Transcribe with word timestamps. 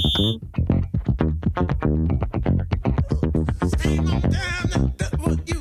Stand 0.00 0.40
on 4.08 4.20
down, 4.22 4.94
that's 4.96 5.18
what 5.18 5.46
you. 5.48 5.60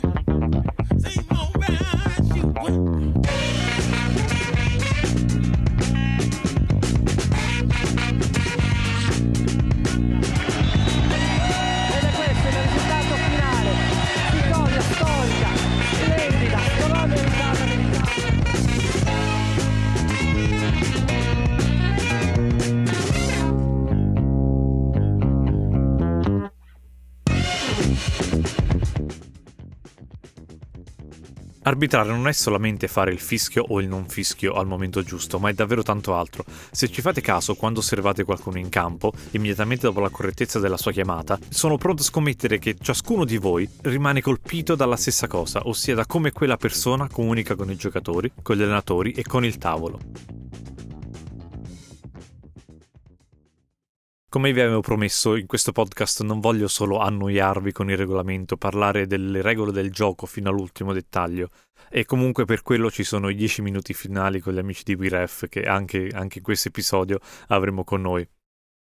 Arbitrare 31.69 32.09
non 32.09 32.27
è 32.27 32.31
solamente 32.31 32.87
fare 32.87 33.11
il 33.11 33.19
fischio 33.19 33.63
o 33.67 33.79
il 33.79 33.87
non 33.87 34.07
fischio 34.07 34.53
al 34.53 34.65
momento 34.65 35.03
giusto, 35.03 35.37
ma 35.37 35.49
è 35.49 35.53
davvero 35.53 35.83
tanto 35.83 36.15
altro. 36.15 36.43
Se 36.71 36.89
ci 36.89 36.99
fate 36.99 37.21
caso 37.21 37.53
quando 37.53 37.77
osservate 37.77 38.23
qualcuno 38.23 38.57
in 38.57 38.69
campo, 38.69 39.13
immediatamente 39.31 39.85
dopo 39.85 39.99
la 39.99 40.09
correttezza 40.09 40.57
della 40.57 40.77
sua 40.77 40.91
chiamata, 40.91 41.37
sono 41.47 41.77
pronto 41.77 42.01
a 42.01 42.05
scommettere 42.05 42.57
che 42.57 42.75
ciascuno 42.81 43.23
di 43.23 43.37
voi 43.37 43.69
rimane 43.83 44.19
colpito 44.19 44.73
dalla 44.73 44.95
stessa 44.95 45.27
cosa, 45.27 45.61
ossia 45.65 45.93
da 45.93 46.07
come 46.07 46.31
quella 46.31 46.57
persona 46.57 47.07
comunica 47.07 47.53
con 47.53 47.69
i 47.69 47.75
giocatori, 47.75 48.31
con 48.41 48.55
gli 48.55 48.63
allenatori 48.63 49.11
e 49.11 49.21
con 49.21 49.45
il 49.45 49.59
tavolo. 49.59 49.99
Come 54.29 54.53
vi 54.53 54.61
avevo 54.61 54.81
promesso, 54.81 55.35
in 55.35 55.47
questo 55.47 55.71
podcast 55.71 56.21
non 56.21 56.39
voglio 56.39 56.67
solo 56.67 56.99
annoiarvi 56.99 57.71
con 57.71 57.89
il 57.89 57.97
regolamento, 57.97 58.57
parlare 58.57 59.07
delle 59.07 59.41
regole 59.41 59.71
del 59.71 59.91
gioco 59.91 60.27
fino 60.27 60.51
all'ultimo 60.51 60.93
dettaglio. 60.93 61.49
E 61.89 62.05
comunque 62.05 62.45
per 62.45 62.61
quello 62.61 62.91
ci 62.91 63.03
sono 63.03 63.29
i 63.29 63.35
10 63.35 63.63
minuti 63.63 63.91
finali 63.95 64.39
con 64.39 64.53
gli 64.53 64.59
amici 64.59 64.83
di 64.85 64.93
WeRef 64.93 65.47
che 65.49 65.63
anche, 65.63 66.11
anche 66.13 66.37
in 66.37 66.43
questo 66.43 66.67
episodio 66.67 67.19
avremo 67.47 67.83
con 67.83 68.01
noi. 68.01 68.21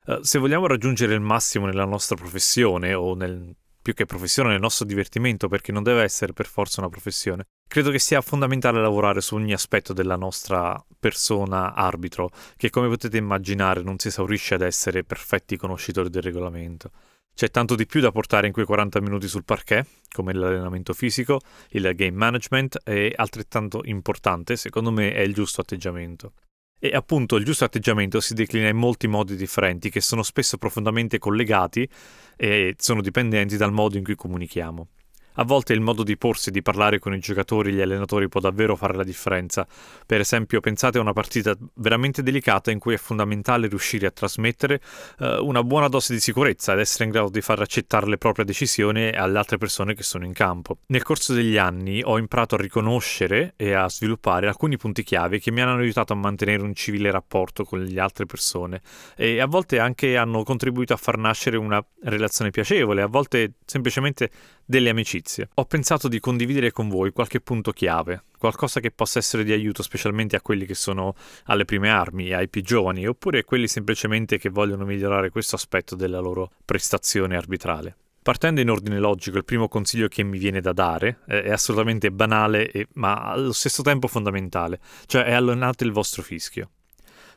Uh, 0.07 0.23
se 0.23 0.39
vogliamo 0.39 0.67
raggiungere 0.67 1.13
il 1.13 1.21
massimo 1.21 1.67
nella 1.67 1.85
nostra 1.85 2.17
professione 2.17 2.95
o 2.95 3.15
nel, 3.15 3.55
più 3.85 3.93
che 3.93 4.07
professione 4.07 4.49
nel 4.49 4.61
nostro 4.61 4.87
divertimento, 4.87 5.47
perché 5.47 5.71
non 5.71 5.83
deve 5.83 6.01
essere 6.01 6.33
per 6.33 6.47
forza 6.47 6.81
una 6.81 6.89
professione. 6.89 7.45
Credo 7.69 7.91
che 7.91 7.99
sia 7.99 8.23
fondamentale 8.23 8.81
lavorare 8.81 9.21
su 9.21 9.35
ogni 9.35 9.53
aspetto 9.53 9.93
della 9.93 10.17
nostra 10.17 10.83
persona 10.99 11.75
arbitro, 11.75 12.31
che 12.57 12.71
come 12.71 12.89
potete 12.89 13.19
immaginare 13.19 13.83
non 13.83 13.99
si 13.99 14.09
esaurisce 14.09 14.55
ad 14.55 14.63
essere 14.63 15.05
perfetti 15.05 15.59
conoscitori 15.59 16.09
del 16.09 16.23
regolamento. 16.23 16.93
C'è 17.35 17.51
tanto 17.51 17.75
di 17.75 17.85
più 17.85 18.01
da 18.01 18.11
portare 18.11 18.47
in 18.47 18.55
quei 18.55 18.65
40 18.65 19.03
minuti 19.03 19.29
sul 19.29 19.45
parquet, 19.45 19.87
come 20.11 20.33
l'allenamento 20.33 20.95
fisico, 20.95 21.41
il 21.73 21.93
game 21.95 22.17
management 22.17 22.79
e 22.85 23.13
altrettanto 23.15 23.83
importante, 23.85 24.57
secondo 24.57 24.93
me, 24.93 25.13
è 25.13 25.21
il 25.21 25.35
giusto 25.35 25.61
atteggiamento. 25.61 26.33
E 26.79 26.91
appunto 26.91 27.37
il 27.37 27.45
giusto 27.45 27.65
atteggiamento 27.65 28.21
si 28.21 28.35
declina 28.35 28.69
in 28.69 28.77
molti 28.77 29.07
modi 29.07 29.37
differenti 29.37 29.89
che 29.91 30.01
sono 30.01 30.23
spesso 30.23 30.59
profondamente 30.59 31.19
collegati 31.19 31.89
e 32.37 32.75
sono 32.79 33.01
dipendenti 33.01 33.57
dal 33.57 33.73
modo 33.73 33.97
in 33.97 34.05
cui 34.05 34.15
comunichiamo. 34.15 34.89
A 35.37 35.45
volte 35.45 35.73
il 35.73 35.81
modo 35.81 36.05
di 36.05 36.17
porsi 36.17 36.51
e 36.51 36.53
di 36.53 36.63
parlare 36.63 37.01
con 37.01 37.13
i 37.13 37.19
giocatori 37.19 37.73
gli 37.73 37.81
allenatori 37.81 38.29
può 38.29 38.39
davvero 38.39 38.77
fare 38.77 38.95
la 38.95 39.03
differenza. 39.03 39.67
Per 40.07 40.21
esempio, 40.21 40.61
pensate 40.61 40.99
a 40.99 41.01
una 41.01 41.13
partita 41.13 41.57
veramente 41.75 42.23
delicata 42.23 42.71
in 42.71 42.79
cui 42.79 42.95
è 42.95 42.99
fondamentale 42.99 43.67
riuscire 43.67 44.07
a 44.07 44.13
trasmettere 44.13 44.81
eh, 45.19 45.39
una 45.41 45.65
buona 45.65 45.89
dose 45.89 46.13
di 46.13 46.21
sicurezza 46.21 46.75
ed 46.75 46.79
essere 46.79 47.05
in 47.05 47.11
grado 47.11 47.31
di 47.31 47.41
far 47.41 47.61
accettare 47.61 48.07
le 48.07 48.17
proprie 48.17 48.45
decisioni 48.45 49.09
alle 49.09 49.37
altre 49.37 49.59
persone 49.59 49.95
che 49.95 50.05
sono 50.05 50.25
in 50.25 50.33
campo. 50.33 50.79
Nel 50.87 51.03
corso 51.03 51.33
degli 51.33 51.57
anni 51.57 52.01
ho 52.05 52.17
imparato 52.17 52.55
a 52.55 52.59
riconoscere 52.59 53.55
e 53.57 53.73
a 53.73 53.89
sviluppare 53.89 54.47
alcuni 54.47 54.77
punti 54.77 55.03
chiave 55.03 55.41
che 55.41 55.51
mi 55.51 55.63
hanno 55.63 55.81
aiutato 55.81 56.13
a 56.13 56.17
mantenere 56.17 56.63
un 56.63 56.75
civile 56.75 57.11
rapporto 57.11 57.65
con 57.65 57.83
le 57.83 58.01
altre 58.01 58.25
persone 58.25 58.83
e 59.17 59.41
a 59.41 59.47
volte 59.47 59.81
anche 59.81 60.17
hanno 60.17 60.45
contribuito 60.45 60.93
a 60.93 60.97
far 60.97 61.19
nascere 61.19 61.57
una 61.57 61.85
relazione 62.05 62.51
piacevole, 62.51 63.03
a 63.03 63.09
volte 63.09 63.55
semplicemente 63.65 64.31
delle 64.65 64.91
amicizie. 64.91 65.49
Ho 65.55 65.65
pensato 65.65 66.09
di 66.09 66.21
condividere 66.21 66.71
con 66.71 66.89
voi 66.89 67.13
qualche 67.13 67.41
punto 67.41 67.73
chiave, 67.73 68.25
qualcosa 68.39 68.81
che 68.81 68.91
possa 68.91 69.19
essere 69.19 69.45
di 69.45 69.53
aiuto 69.53 69.83
specialmente 69.83 70.37
a 70.37 70.41
quelli 70.41 70.67
che 70.67 70.75
sono 70.75 71.15
alle 71.45 71.65
prime 71.65 71.91
armi, 71.91 72.33
ai 72.33 72.49
più 72.49 72.63
giovani, 72.63 73.07
oppure 73.07 73.45
quelli 73.45 73.69
semplicemente 73.69 74.39
che 74.39 74.49
vogliono 74.49 74.85
migliorare 74.85 75.31
questo 75.31 75.57
aspetto 75.57 75.95
della 75.95 76.21
loro 76.21 76.51
prestazione 76.65 77.37
arbitrale. 77.37 77.97
Partendo 78.25 78.63
in 78.63 78.71
ordine 78.71 78.99
logico, 78.99 79.37
il 79.37 79.45
primo 79.45 79.69
consiglio 79.69 80.09
che 80.09 80.23
mi 80.23 80.39
viene 80.39 80.63
da 80.63 80.73
dare 80.73 81.19
è 81.27 81.51
assolutamente 81.51 82.11
banale, 82.11 82.89
ma 82.95 83.17
allo 83.17 83.53
stesso 83.53 83.83
tempo 83.83 84.09
fondamentale, 84.09 84.81
cioè 85.05 85.25
è 85.25 85.35
allenate 85.35 85.85
il 85.85 85.93
vostro 85.93 86.23
fischio. 86.23 86.71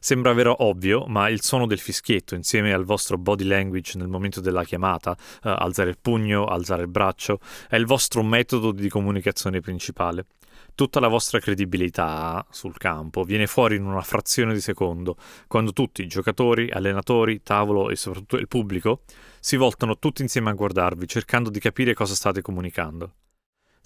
Sembra 0.08 0.32
vero 0.32 0.64
ovvio, 0.64 1.04
ma 1.06 1.28
il 1.28 1.44
suono 1.44 1.68
del 1.68 1.80
fischietto 1.80 2.34
insieme 2.34 2.72
al 2.72 2.86
vostro 2.86 3.18
body 3.18 3.44
language 3.44 3.98
nel 3.98 4.08
momento 4.08 4.40
della 4.40 4.64
chiamata, 4.64 5.12
eh, 5.44 5.50
alzare 5.50 5.90
il 5.90 5.98
pugno, 6.00 6.46
alzare 6.46 6.84
il 6.84 6.88
braccio, 6.88 7.42
è 7.68 7.76
il 7.76 7.86
vostro 7.86 8.24
metodo 8.24 8.72
di 8.72 8.88
comunicazione 8.88 9.60
principale. 9.60 10.28
Tutta 10.76 11.02
la 11.02 11.10
vostra 11.10 11.40
credibilità 11.40 12.46
sul 12.50 12.78
campo 12.78 13.24
viene 13.24 13.48
fuori 13.48 13.76
in 13.76 13.84
una 13.84 14.00
frazione 14.00 14.54
di 14.54 14.62
secondo, 14.62 15.18
quando 15.46 15.74
tutti 15.74 16.08
giocatori, 16.08 16.70
allenatori, 16.72 17.44
tavolo 17.44 17.90
e 17.90 17.98
soprattutto 17.98 18.38
il 18.38 18.48
pubblico 18.48 19.02
si 19.42 19.58
voltano 19.58 19.98
tutti 19.98 20.22
insieme 20.22 20.50
a 20.50 20.54
guardarvi, 20.54 21.06
cercando 21.06 21.50
di 21.50 21.60
capire 21.60 21.94
cosa 21.94 22.16
state 22.16 22.42
comunicando. 22.42 23.12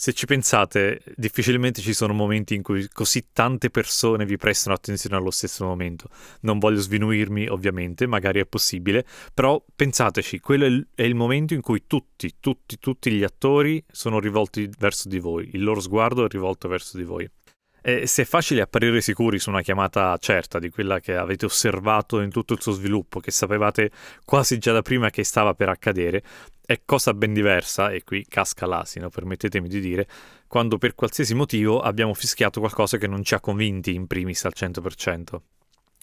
Se 0.01 0.13
ci 0.13 0.25
pensate, 0.25 1.03
difficilmente 1.16 1.79
ci 1.79 1.94
sono 1.94 2.12
momenti 2.12 2.56
in 2.56 2.63
cui 2.63 2.88
così 2.91 3.28
tante 3.31 3.69
persone 3.69 4.25
vi 4.25 4.35
prestano 4.35 4.73
attenzione 4.73 5.16
allo 5.16 5.29
stesso 5.29 5.63
momento. 5.63 6.09
Non 6.39 6.57
voglio 6.57 6.79
svinuirmi, 6.79 7.47
ovviamente, 7.47 8.07
magari 8.07 8.40
è 8.40 8.47
possibile, 8.47 9.06
però 9.31 9.63
pensateci, 9.75 10.40
quello 10.40 10.85
è 10.95 11.03
il 11.03 11.13
momento 11.13 11.53
in 11.53 11.61
cui 11.61 11.84
tutti, 11.85 12.34
tutti, 12.40 12.79
tutti 12.79 13.11
gli 13.11 13.22
attori 13.22 13.85
sono 13.91 14.19
rivolti 14.19 14.67
verso 14.79 15.07
di 15.07 15.19
voi, 15.19 15.51
il 15.53 15.63
loro 15.63 15.79
sguardo 15.79 16.25
è 16.25 16.29
rivolto 16.29 16.67
verso 16.67 16.97
di 16.97 17.03
voi. 17.03 17.29
E 17.84 18.07
se 18.07 18.23
è 18.23 18.25
facile 18.25 18.61
apparire 18.61 19.01
sicuri 19.01 19.38
su 19.38 19.50
una 19.50 19.61
chiamata 19.61 20.17
certa 20.19 20.57
di 20.57 20.69
quella 20.69 21.00
che 21.00 21.16
avete 21.16 21.45
osservato 21.45 22.22
in 22.22 22.31
tutto 22.31 22.53
il 22.53 22.61
suo 22.61 22.72
sviluppo, 22.72 23.19
che 23.19 23.29
sapevate 23.29 23.91
quasi 24.25 24.57
già 24.57 24.72
da 24.72 24.81
prima 24.81 25.11
che 25.11 25.23
stava 25.23 25.53
per 25.53 25.69
accadere, 25.69 26.23
è 26.66 26.81
cosa 26.85 27.13
ben 27.13 27.33
diversa, 27.33 27.91
e 27.91 28.03
qui 28.03 28.25
casca 28.27 28.66
l'asino, 28.66 29.09
permettetemi 29.09 29.67
di 29.67 29.79
dire, 29.79 30.07
quando 30.47 30.77
per 30.77 30.95
qualsiasi 30.95 31.33
motivo 31.33 31.79
abbiamo 31.81 32.13
fischiato 32.13 32.59
qualcosa 32.59 32.97
che 32.97 33.07
non 33.07 33.23
ci 33.23 33.33
ha 33.33 33.39
convinti 33.39 33.94
in 33.94 34.07
primis 34.07 34.45
al 34.45 34.53
100%. 34.55 35.39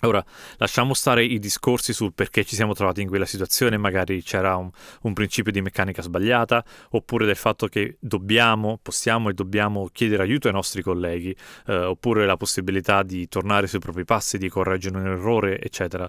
Ora, 0.03 0.25
lasciamo 0.59 0.95
stare 0.95 1.25
i 1.25 1.41
discorsi 1.41 1.93
sul 1.93 2.13
perché 2.15 2.45
ci 2.45 2.55
siamo 2.55 2.73
trovati 2.73 3.03
in 3.03 3.09
quella 3.09 3.27
situazione, 3.27 3.77
magari 3.79 4.23
c'era 4.23 4.55
un, 4.55 4.71
un, 5.03 5.13
principio 5.13 5.51
di 5.51 5.61
meccanica 5.61 6.03
sbagliata, 6.03 6.65
oppure 6.91 7.27
del 7.27 7.35
fatto 7.35 7.67
che 7.67 7.97
dobbiamo, 7.99 8.79
possiamo 8.81 9.29
e 9.29 9.33
dobbiamo 9.33 9.89
chiedere 9.91 10.23
aiuto 10.23 10.47
ai 10.47 10.55
nostri 10.55 10.83
colleghi, 10.83 11.35
eh, 11.67 11.77
oppure 11.77 12.27
la 12.27 12.37
possibilità 12.37 13.03
di 13.03 13.27
tornare 13.27 13.67
sui 13.67 13.81
propri 13.81 14.05
passi, 14.05 14.39
di 14.39 14.49
correggere 14.49 14.97
un 14.99 15.07
errore, 15.07 15.61
eccetera. 15.61 16.09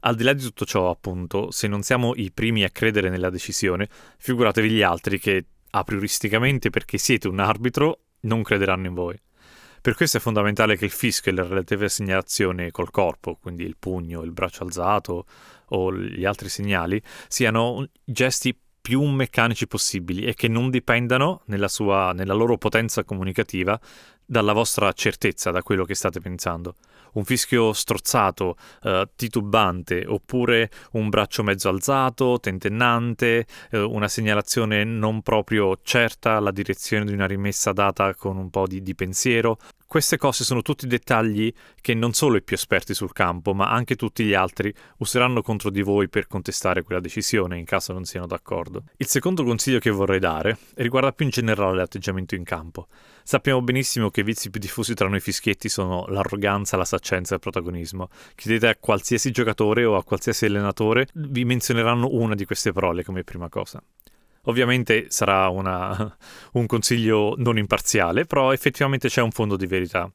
Al 0.00 0.14
di 0.14 0.22
là 0.22 0.32
di 0.32 0.42
tutto 0.42 0.64
ciò, 0.64 0.90
appunto, 0.90 1.50
se 1.50 1.68
non 1.68 1.82
siamo 1.82 2.14
i 2.14 2.30
primi 2.32 2.64
a 2.64 2.70
credere 2.70 3.10
nella 3.10 3.30
decisione, 3.30 3.88
figuratevi 4.18 4.70
gli 4.70 4.82
altri 4.82 5.18
che, 5.18 5.44
a 5.70 5.84
prioristicamente 5.84 6.70
perché 6.70 6.98
siete 6.98 7.28
un 7.28 7.38
arbitro, 7.38 8.00
non 8.20 8.42
crederanno 8.42 8.86
in 8.86 8.94
voi. 8.94 9.20
Per 9.82 9.94
questo 9.94 10.18
è 10.18 10.20
fondamentale 10.20 10.76
che 10.76 10.84
il 10.84 10.90
fischio 10.90 11.32
e 11.32 11.34
le 11.34 11.42
relative 11.42 11.88
segnalazioni 11.88 12.70
col 12.70 12.90
corpo, 12.90 13.36
quindi 13.40 13.64
il 13.64 13.76
pugno, 13.78 14.22
il 14.22 14.32
braccio 14.32 14.62
alzato 14.62 15.24
o 15.68 15.94
gli 15.94 16.24
altri 16.24 16.50
segnali, 16.50 17.00
siano 17.28 17.88
gesti 18.04 18.54
più 18.80 19.02
meccanici 19.02 19.66
possibili 19.66 20.24
e 20.24 20.34
che 20.34 20.48
non 20.48 20.70
dipendano 20.70 21.42
nella, 21.46 21.68
sua, 21.68 22.12
nella 22.12 22.34
loro 22.34 22.58
potenza 22.58 23.04
comunicativa 23.04 23.78
dalla 24.24 24.52
vostra 24.52 24.92
certezza, 24.92 25.50
da 25.50 25.62
quello 25.62 25.84
che 25.84 25.94
state 25.94 26.20
pensando. 26.20 26.76
Un 27.14 27.24
fischio 27.24 27.72
strozzato, 27.72 28.56
eh, 28.82 29.08
titubante, 29.16 30.04
oppure 30.06 30.70
un 30.92 31.08
braccio 31.08 31.42
mezzo 31.42 31.68
alzato, 31.68 32.38
tentennante, 32.40 33.46
eh, 33.70 33.80
una 33.80 34.08
segnalazione 34.08 34.84
non 34.84 35.22
proprio 35.22 35.78
certa, 35.82 36.38
la 36.40 36.50
direzione 36.50 37.04
di 37.04 37.12
una 37.12 37.26
rimessa 37.26 37.72
data 37.72 38.14
con 38.14 38.36
un 38.36 38.50
po' 38.50 38.66
di, 38.66 38.82
di 38.82 38.94
pensiero. 38.94 39.58
Queste 39.90 40.18
cose 40.18 40.44
sono 40.44 40.62
tutti 40.62 40.86
dettagli 40.86 41.52
che 41.80 41.94
non 41.94 42.12
solo 42.12 42.36
i 42.36 42.42
più 42.44 42.54
esperti 42.54 42.94
sul 42.94 43.10
campo, 43.12 43.54
ma 43.54 43.72
anche 43.72 43.96
tutti 43.96 44.22
gli 44.22 44.34
altri 44.34 44.72
useranno 44.98 45.42
contro 45.42 45.68
di 45.68 45.82
voi 45.82 46.08
per 46.08 46.28
contestare 46.28 46.84
quella 46.84 47.00
decisione 47.00 47.58
in 47.58 47.64
caso 47.64 47.92
non 47.92 48.04
siano 48.04 48.28
d'accordo. 48.28 48.84
Il 48.98 49.08
secondo 49.08 49.42
consiglio 49.42 49.80
che 49.80 49.90
vorrei 49.90 50.20
dare 50.20 50.56
riguarda 50.76 51.10
più 51.10 51.24
in 51.24 51.32
generale 51.32 51.74
l'atteggiamento 51.74 52.36
in 52.36 52.44
campo. 52.44 52.86
Sappiamo 53.24 53.62
benissimo 53.62 54.10
che 54.10 54.20
i 54.20 54.22
vizi 54.22 54.48
più 54.48 54.60
diffusi 54.60 54.94
tra 54.94 55.08
noi 55.08 55.18
fischietti 55.18 55.68
sono 55.68 56.06
l'arroganza, 56.06 56.76
la 56.76 56.84
saccenza 56.84 57.32
e 57.32 57.34
il 57.38 57.40
protagonismo. 57.40 58.10
Chiedete 58.36 58.68
a 58.68 58.76
qualsiasi 58.76 59.32
giocatore 59.32 59.84
o 59.84 59.96
a 59.96 60.04
qualsiasi 60.04 60.44
allenatore, 60.44 61.08
vi 61.14 61.44
menzioneranno 61.44 62.10
una 62.12 62.36
di 62.36 62.44
queste 62.44 62.70
parole 62.70 63.02
come 63.02 63.24
prima 63.24 63.48
cosa. 63.48 63.82
Ovviamente 64.44 65.06
sarà 65.10 65.48
una, 65.48 66.16
un 66.54 66.66
consiglio 66.66 67.34
non 67.36 67.58
imparziale, 67.58 68.24
però 68.24 68.52
effettivamente 68.52 69.08
c'è 69.08 69.20
un 69.20 69.30
fondo 69.30 69.56
di 69.56 69.66
verità. 69.66 70.10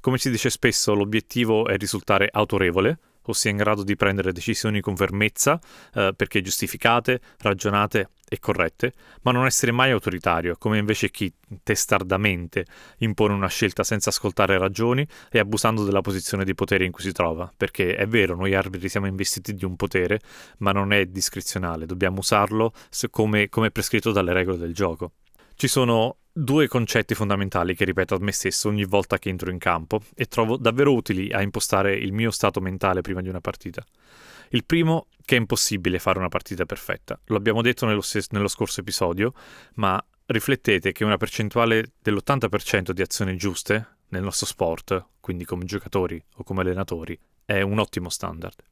Come 0.00 0.18
si 0.18 0.30
dice 0.30 0.50
spesso, 0.50 0.94
l'obiettivo 0.94 1.66
è 1.66 1.76
risultare 1.76 2.28
autorevole, 2.30 2.98
ossia 3.30 3.50
in 3.50 3.56
grado 3.56 3.82
di 3.82 3.96
prendere 3.96 4.32
decisioni 4.32 4.80
con 4.80 4.96
fermezza, 4.96 5.60
eh, 5.94 6.12
perché 6.16 6.40
giustificate, 6.40 7.20
ragionate 7.38 8.10
e 8.28 8.38
corrette, 8.38 8.92
ma 9.22 9.32
non 9.32 9.46
essere 9.46 9.72
mai 9.72 9.90
autoritario, 9.90 10.56
come 10.58 10.78
invece 10.78 11.10
chi 11.10 11.32
testardamente 11.62 12.66
impone 12.98 13.32
una 13.34 13.48
scelta 13.48 13.82
senza 13.84 14.10
ascoltare 14.10 14.58
ragioni 14.58 15.06
e 15.30 15.38
abusando 15.38 15.84
della 15.84 16.02
posizione 16.02 16.44
di 16.44 16.54
potere 16.54 16.84
in 16.84 16.92
cui 16.92 17.02
si 17.02 17.12
trova, 17.12 17.50
perché 17.56 17.96
è 17.96 18.06
vero, 18.06 18.36
noi 18.36 18.54
arbitri 18.54 18.88
siamo 18.88 19.06
investiti 19.06 19.54
di 19.54 19.64
un 19.64 19.76
potere, 19.76 20.20
ma 20.58 20.72
non 20.72 20.92
è 20.92 21.06
discrezionale, 21.06 21.86
dobbiamo 21.86 22.18
usarlo 22.18 22.72
come, 23.10 23.48
come 23.48 23.70
prescritto 23.70 24.12
dalle 24.12 24.32
regole 24.32 24.58
del 24.58 24.74
gioco. 24.74 25.12
Ci 25.54 25.66
sono 25.66 26.18
due 26.40 26.68
concetti 26.68 27.14
fondamentali 27.14 27.74
che 27.74 27.84
ripeto 27.84 28.14
a 28.14 28.18
me 28.20 28.30
stesso 28.30 28.68
ogni 28.68 28.84
volta 28.84 29.18
che 29.18 29.28
entro 29.28 29.50
in 29.50 29.58
campo 29.58 30.00
e 30.14 30.26
trovo 30.26 30.56
davvero 30.56 30.94
utili 30.94 31.32
a 31.32 31.42
impostare 31.42 31.94
il 31.96 32.12
mio 32.12 32.30
stato 32.30 32.60
mentale 32.60 33.00
prima 33.00 33.20
di 33.20 33.28
una 33.28 33.40
partita. 33.40 33.84
Il 34.50 34.64
primo, 34.64 35.08
che 35.24 35.34
è 35.34 35.38
impossibile 35.38 35.98
fare 35.98 36.18
una 36.18 36.28
partita 36.28 36.64
perfetta. 36.64 37.18
Lo 37.26 37.36
abbiamo 37.36 37.60
detto 37.60 37.86
nello, 37.86 38.00
stes- 38.00 38.28
nello 38.30 38.46
scorso 38.46 38.80
episodio, 38.80 39.34
ma 39.74 40.02
riflettete 40.26 40.92
che 40.92 41.04
una 41.04 41.16
percentuale 41.16 41.92
dell'80% 42.00 42.92
di 42.92 43.02
azioni 43.02 43.36
giuste 43.36 43.96
nel 44.10 44.22
nostro 44.22 44.46
sport, 44.46 45.06
quindi 45.20 45.44
come 45.44 45.64
giocatori 45.64 46.22
o 46.36 46.44
come 46.44 46.60
allenatori, 46.60 47.18
è 47.44 47.60
un 47.62 47.80
ottimo 47.80 48.08
standard. 48.08 48.62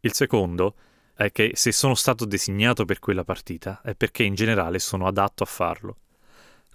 Il 0.00 0.12
secondo 0.12 0.74
è 1.14 1.32
che 1.32 1.52
se 1.54 1.72
sono 1.72 1.94
stato 1.94 2.26
designato 2.26 2.84
per 2.84 2.98
quella 2.98 3.24
partita 3.24 3.80
è 3.82 3.94
perché 3.94 4.24
in 4.24 4.34
generale 4.34 4.78
sono 4.78 5.06
adatto 5.06 5.42
a 5.42 5.46
farlo. 5.46 5.96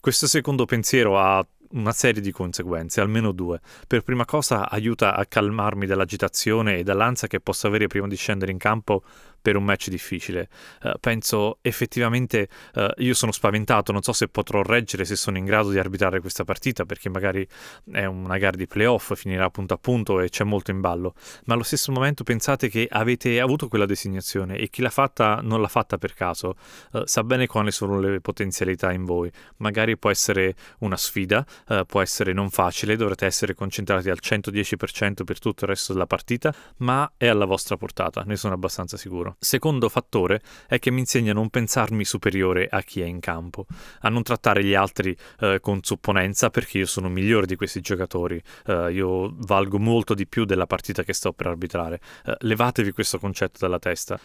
Questo 0.01 0.27
secondo 0.27 0.65
pensiero 0.65 1.19
ha 1.19 1.45
una 1.71 1.91
serie 1.91 2.21
di 2.21 2.31
conseguenze, 2.31 3.01
almeno 3.01 3.31
due. 3.31 3.59
Per 3.85 4.01
prima 4.01 4.25
cosa 4.25 4.69
aiuta 4.69 5.15
a 5.15 5.25
calmarmi 5.25 5.85
dall'agitazione 5.85 6.77
e 6.77 6.83
dall'ansia 6.83 7.27
che 7.27 7.39
posso 7.39 7.67
avere 7.67 7.87
prima 7.87 8.07
di 8.07 8.15
scendere 8.15 8.51
in 8.51 8.57
campo 8.57 9.03
per 9.41 9.55
un 9.55 9.63
match 9.63 9.89
difficile. 9.89 10.49
Uh, 10.83 10.91
penso 10.99 11.59
effettivamente 11.61 12.47
uh, 12.75 12.87
io 12.97 13.13
sono 13.13 13.31
spaventato, 13.31 13.91
non 13.91 14.01
so 14.01 14.13
se 14.13 14.27
potrò 14.27 14.61
reggere, 14.61 15.05
se 15.05 15.15
sono 15.15 15.37
in 15.37 15.45
grado 15.45 15.69
di 15.69 15.79
arbitrare 15.79 16.19
questa 16.19 16.43
partita, 16.43 16.85
perché 16.85 17.09
magari 17.09 17.47
è 17.91 18.05
una 18.05 18.37
gara 18.37 18.57
di 18.57 18.67
playoff, 18.67 19.13
finirà 19.15 19.49
punto 19.49 19.73
a 19.73 19.77
punto 19.77 20.19
e 20.19 20.29
c'è 20.29 20.43
molto 20.43 20.71
in 20.71 20.81
ballo. 20.81 21.13
Ma 21.45 21.53
allo 21.53 21.63
stesso 21.63 21.91
momento 21.91 22.23
pensate 22.23 22.69
che 22.69 22.87
avete 22.89 23.39
avuto 23.39 23.67
quella 23.67 23.85
designazione 23.85 24.57
e 24.57 24.69
chi 24.69 24.81
l'ha 24.81 24.89
fatta 24.89 25.39
non 25.41 25.61
l'ha 25.61 25.67
fatta 25.67 25.97
per 25.97 26.13
caso, 26.13 26.55
uh, 26.91 27.05
sa 27.05 27.23
bene 27.23 27.47
quali 27.47 27.71
sono 27.71 27.99
le 27.99 28.21
potenzialità 28.21 28.91
in 28.91 29.05
voi. 29.05 29.31
Magari 29.57 29.97
può 29.97 30.09
essere 30.09 30.55
una 30.79 30.97
sfida, 30.97 31.45
può 31.87 32.01
essere 32.01 32.33
non 32.33 32.49
facile, 32.49 32.95
dovrete 32.95 33.25
essere 33.25 33.53
concentrati 33.53 34.09
al 34.09 34.19
110% 34.21 35.23
per 35.23 35.39
tutto 35.39 35.65
il 35.65 35.69
resto 35.69 35.93
della 35.93 36.07
partita, 36.07 36.53
ma 36.77 37.11
è 37.17 37.27
alla 37.27 37.45
vostra 37.45 37.77
portata, 37.77 38.23
ne 38.25 38.35
sono 38.35 38.53
abbastanza 38.53 38.97
sicuro 38.97 39.28
loro. 39.29 39.35
Secondo 39.39 39.89
fattore 39.89 40.41
è 40.67 40.79
che 40.79 40.91
mi 40.91 40.99
insegna 40.99 41.31
a 41.31 41.35
non 41.35 41.49
pensarmi 41.49 42.03
superiore 42.03 42.67
a 42.69 42.81
chi 42.81 43.01
è 43.01 43.05
in 43.05 43.19
campo, 43.19 43.65
a 44.01 44.09
non 44.09 44.23
trattare 44.23 44.63
gli 44.63 44.73
altri 44.73 45.15
eh, 45.39 45.59
con 45.61 45.83
supponenza 45.83 46.49
perché 46.49 46.79
io 46.79 46.85
sono 46.85 47.09
migliore 47.09 47.45
di 47.45 47.55
questi 47.55 47.81
giocatori, 47.81 48.41
eh, 48.65 48.91
io 48.91 49.33
valgo 49.37 49.79
molto 49.79 50.13
di 50.13 50.27
più 50.27 50.45
della 50.45 50.65
partita 50.65 51.03
che 51.03 51.13
sto 51.13 51.31
per 51.33 51.47
arbitrare. 51.47 51.99
Eh, 52.25 52.35
levatevi 52.39 52.91
questo 52.91 53.19
concetto 53.19 53.59
dalla 53.59 53.79
testa. 53.79 54.19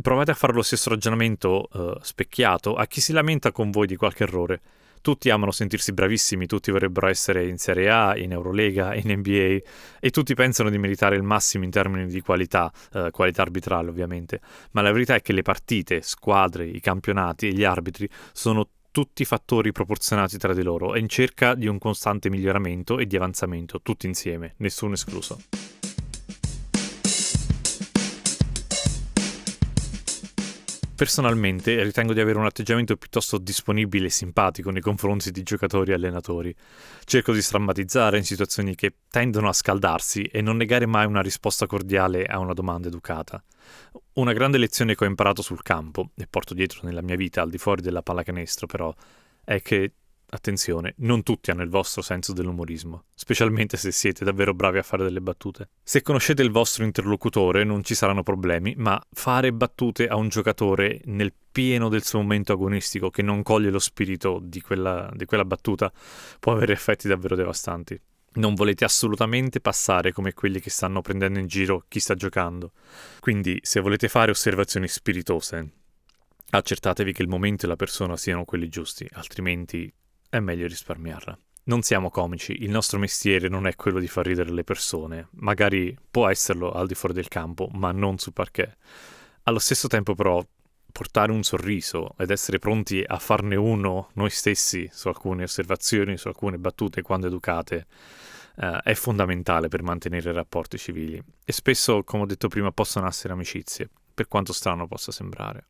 Provate 0.00 0.32
a 0.32 0.34
fare 0.34 0.52
lo 0.52 0.62
stesso 0.62 0.90
ragionamento 0.90 1.68
eh, 1.72 1.98
specchiato 2.02 2.74
a 2.74 2.86
chi 2.86 3.00
si 3.00 3.12
lamenta 3.12 3.52
con 3.52 3.70
voi 3.70 3.86
di 3.86 3.96
qualche 3.96 4.24
errore 4.24 4.60
tutti 5.04 5.28
amano 5.28 5.50
sentirsi 5.50 5.92
bravissimi, 5.92 6.46
tutti 6.46 6.70
vorrebbero 6.70 7.08
essere 7.08 7.46
in 7.46 7.58
Serie 7.58 7.90
A, 7.90 8.16
in 8.16 8.32
Eurolega, 8.32 8.94
in 8.94 9.12
NBA 9.18 9.58
e 10.00 10.10
tutti 10.10 10.32
pensano 10.32 10.70
di 10.70 10.78
meritare 10.78 11.14
il 11.14 11.22
massimo 11.22 11.64
in 11.64 11.70
termini 11.70 12.06
di 12.06 12.22
qualità, 12.22 12.72
eh, 12.94 13.10
qualità 13.10 13.42
arbitrale 13.42 13.90
ovviamente, 13.90 14.40
ma 14.70 14.80
la 14.80 14.92
verità 14.92 15.14
è 15.14 15.20
che 15.20 15.34
le 15.34 15.42
partite, 15.42 16.00
squadre, 16.00 16.64
i 16.64 16.80
campionati 16.80 17.48
e 17.48 17.52
gli 17.52 17.64
arbitri 17.64 18.08
sono 18.32 18.66
tutti 18.90 19.26
fattori 19.26 19.72
proporzionati 19.72 20.38
tra 20.38 20.54
di 20.54 20.62
loro 20.62 20.94
e 20.94 21.00
in 21.00 21.08
cerca 21.10 21.54
di 21.54 21.66
un 21.66 21.76
costante 21.76 22.30
miglioramento 22.30 22.98
e 22.98 23.06
di 23.06 23.16
avanzamento, 23.16 23.82
tutti 23.82 24.06
insieme, 24.06 24.54
nessuno 24.56 24.94
escluso. 24.94 25.38
Personalmente 30.96 31.82
ritengo 31.82 32.12
di 32.12 32.20
avere 32.20 32.38
un 32.38 32.44
atteggiamento 32.44 32.96
piuttosto 32.96 33.38
disponibile 33.38 34.06
e 34.06 34.10
simpatico 34.10 34.70
nei 34.70 34.80
confronti 34.80 35.32
di 35.32 35.42
giocatori 35.42 35.90
e 35.90 35.94
allenatori. 35.94 36.54
Cerco 37.04 37.32
di 37.32 37.42
strammatizzare 37.42 38.16
in 38.16 38.24
situazioni 38.24 38.76
che 38.76 38.94
tendono 39.10 39.48
a 39.48 39.52
scaldarsi 39.52 40.22
e 40.22 40.40
non 40.40 40.56
negare 40.56 40.86
mai 40.86 41.06
una 41.06 41.20
risposta 41.20 41.66
cordiale 41.66 42.24
a 42.26 42.38
una 42.38 42.52
domanda 42.52 42.86
educata. 42.86 43.42
Una 44.14 44.32
grande 44.32 44.56
lezione 44.56 44.94
che 44.94 45.04
ho 45.04 45.08
imparato 45.08 45.42
sul 45.42 45.62
campo, 45.62 46.10
e 46.14 46.28
porto 46.28 46.54
dietro 46.54 46.80
nella 46.84 47.02
mia 47.02 47.16
vita 47.16 47.42
al 47.42 47.50
di 47.50 47.58
fuori 47.58 47.82
della 47.82 48.02
pallacanestro 48.02 48.68
però, 48.68 48.94
è 49.42 49.60
che 49.62 49.94
Attenzione, 50.34 50.94
non 50.98 51.22
tutti 51.22 51.52
hanno 51.52 51.62
il 51.62 51.68
vostro 51.68 52.02
senso 52.02 52.32
dell'umorismo, 52.32 53.04
specialmente 53.14 53.76
se 53.76 53.92
siete 53.92 54.24
davvero 54.24 54.52
bravi 54.52 54.78
a 54.78 54.82
fare 54.82 55.04
delle 55.04 55.20
battute. 55.20 55.68
Se 55.80 56.02
conoscete 56.02 56.42
il 56.42 56.50
vostro 56.50 56.82
interlocutore 56.82 57.62
non 57.62 57.84
ci 57.84 57.94
saranno 57.94 58.24
problemi, 58.24 58.74
ma 58.76 59.00
fare 59.12 59.52
battute 59.52 60.08
a 60.08 60.16
un 60.16 60.26
giocatore 60.26 61.00
nel 61.04 61.32
pieno 61.52 61.88
del 61.88 62.02
suo 62.02 62.18
momento 62.18 62.52
agonistico 62.52 63.10
che 63.10 63.22
non 63.22 63.44
coglie 63.44 63.70
lo 63.70 63.78
spirito 63.78 64.40
di 64.42 64.60
quella, 64.60 65.08
di 65.14 65.24
quella 65.24 65.44
battuta 65.44 65.92
può 66.40 66.50
avere 66.50 66.72
effetti 66.72 67.06
davvero 67.06 67.36
devastanti. 67.36 67.96
Non 68.32 68.54
volete 68.54 68.84
assolutamente 68.84 69.60
passare 69.60 70.10
come 70.10 70.32
quelli 70.32 70.58
che 70.58 70.68
stanno 70.68 71.00
prendendo 71.00 71.38
in 71.38 71.46
giro 71.46 71.84
chi 71.86 72.00
sta 72.00 72.16
giocando. 72.16 72.72
Quindi, 73.20 73.60
se 73.62 73.78
volete 73.78 74.08
fare 74.08 74.32
osservazioni 74.32 74.88
spiritose, 74.88 75.70
accertatevi 76.50 77.12
che 77.12 77.22
il 77.22 77.28
momento 77.28 77.66
e 77.66 77.68
la 77.68 77.76
persona 77.76 78.16
siano 78.16 78.44
quelli 78.44 78.68
giusti, 78.68 79.08
altrimenti 79.12 79.92
è 80.36 80.40
meglio 80.40 80.66
risparmiarla. 80.66 81.38
Non 81.66 81.82
siamo 81.82 82.10
comici, 82.10 82.64
il 82.64 82.70
nostro 82.70 82.98
mestiere 82.98 83.48
non 83.48 83.68
è 83.68 83.76
quello 83.76 84.00
di 84.00 84.08
far 84.08 84.26
ridere 84.26 84.50
le 84.50 84.64
persone, 84.64 85.28
magari 85.34 85.96
può 86.10 86.28
esserlo 86.28 86.72
al 86.72 86.88
di 86.88 86.94
fuori 86.94 87.14
del 87.14 87.28
campo, 87.28 87.68
ma 87.72 87.92
non 87.92 88.18
su 88.18 88.32
parquet. 88.32 88.76
Allo 89.44 89.60
stesso 89.60 89.86
tempo 89.86 90.16
però 90.16 90.44
portare 90.90 91.30
un 91.30 91.44
sorriso 91.44 92.14
ed 92.18 92.30
essere 92.30 92.58
pronti 92.58 93.02
a 93.06 93.18
farne 93.18 93.54
uno 93.54 94.10
noi 94.14 94.30
stessi 94.30 94.88
su 94.92 95.06
alcune 95.06 95.44
osservazioni, 95.44 96.16
su 96.16 96.26
alcune 96.26 96.58
battute 96.58 97.00
quando 97.00 97.28
educate, 97.28 97.86
eh, 98.56 98.80
è 98.82 98.94
fondamentale 98.94 99.68
per 99.68 99.84
mantenere 99.84 100.32
rapporti 100.32 100.78
civili 100.78 101.22
e 101.44 101.52
spesso, 101.52 102.02
come 102.02 102.24
ho 102.24 102.26
detto 102.26 102.48
prima, 102.48 102.72
possono 102.72 103.06
essere 103.06 103.34
amicizie, 103.34 103.88
per 104.12 104.26
quanto 104.26 104.52
strano 104.52 104.88
possa 104.88 105.12
sembrare. 105.12 105.66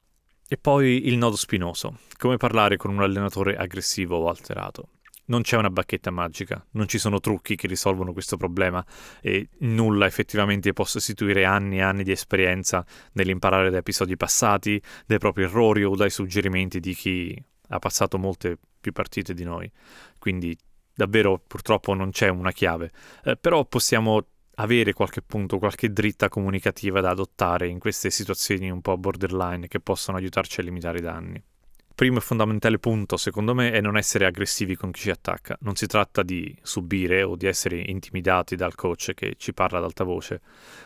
E 0.55 0.57
poi 0.57 1.09
il 1.09 1.17
nodo 1.17 1.35
spinoso, 1.35 1.99
come 2.17 2.37
parlare 2.37 2.77
con 2.77 2.93
un 2.93 3.03
allenatore 3.03 3.57
aggressivo 3.57 4.19
o 4.19 4.29
alterato. 4.29 4.91
Non 5.25 5.43
c'è 5.43 5.57
una 5.57 5.69
bacchetta 5.69 6.13
magica, 6.13 6.65
non 6.75 6.87
ci 6.87 6.97
sono 6.99 7.19
trucchi 7.19 7.57
che 7.57 7.67
risolvono 7.67 8.13
questo 8.13 8.37
problema 8.37 8.87
e 9.21 9.49
nulla 9.63 10.07
effettivamente 10.07 10.73
può 10.73 10.85
sostituire 10.85 11.45
anni 11.45 11.79
e 11.79 11.83
anni 11.83 12.05
di 12.05 12.13
esperienza 12.13 12.87
nell'imparare 13.15 13.69
da 13.69 13.79
episodi 13.79 14.17
passati, 14.17 14.81
dai 15.07 15.19
propri 15.19 15.43
errori 15.43 15.83
o 15.83 15.97
dai 15.97 16.11
suggerimenti 16.11 16.79
di 16.79 16.95
chi 16.95 17.45
ha 17.71 17.81
passato 17.81 18.17
molte 18.17 18.57
più 18.81 18.93
partite 18.93 19.35
di 19.35 19.43
noi. 19.43 19.69
Quindi 20.21 20.57
davvero 20.95 21.43
purtroppo 21.45 21.95
non 21.95 22.13
c'è 22.13 22.29
una 22.29 22.53
chiave, 22.53 22.93
eh, 23.25 23.37
però 23.37 23.65
possiamo 23.65 24.25
avere 24.57 24.93
qualche 24.93 25.23
punto, 25.23 25.59
qualche 25.59 25.93
dritta 25.93 26.29
comunicativa 26.29 27.01
da 27.01 27.11
adottare 27.11 27.69
in 27.69 27.79
queste 27.79 28.11
situazioni 28.11 28.71
un 28.71 28.81
po' 28.81 28.97
borderline 28.97 29.69
che 29.69 29.81
possono 29.81 30.17
aiutarci 30.17 30.61
a 30.61 30.63
limitare 30.65 30.99
i 30.99 31.03
danni. 31.03 31.45
Primo 31.97 32.19
e 32.19 32.23
fondamentale 32.23 32.81
punto, 32.81 33.17
secondo 33.17 33.55
me, 33.55 33.71
è 33.71 33.81
non 33.81 33.97
essere 33.97 34.27
aggressivi 34.27 34.75
con 34.75 34.91
chi 34.91 35.03
ci 35.03 35.11
attacca. 35.11 35.57
Non 35.61 35.77
si 35.77 35.87
tratta 35.87 36.25
di 36.25 36.53
subire 36.61 37.23
o 37.23 37.37
di 37.37 37.47
essere 37.47 37.77
intimidati 37.87 38.57
dal 38.57 38.75
coach 38.75 39.13
che 39.15 39.35
ci 39.37 39.55
parla 39.55 39.79
ad 39.79 39.85
alta 39.85 40.03
voce, 40.03 40.41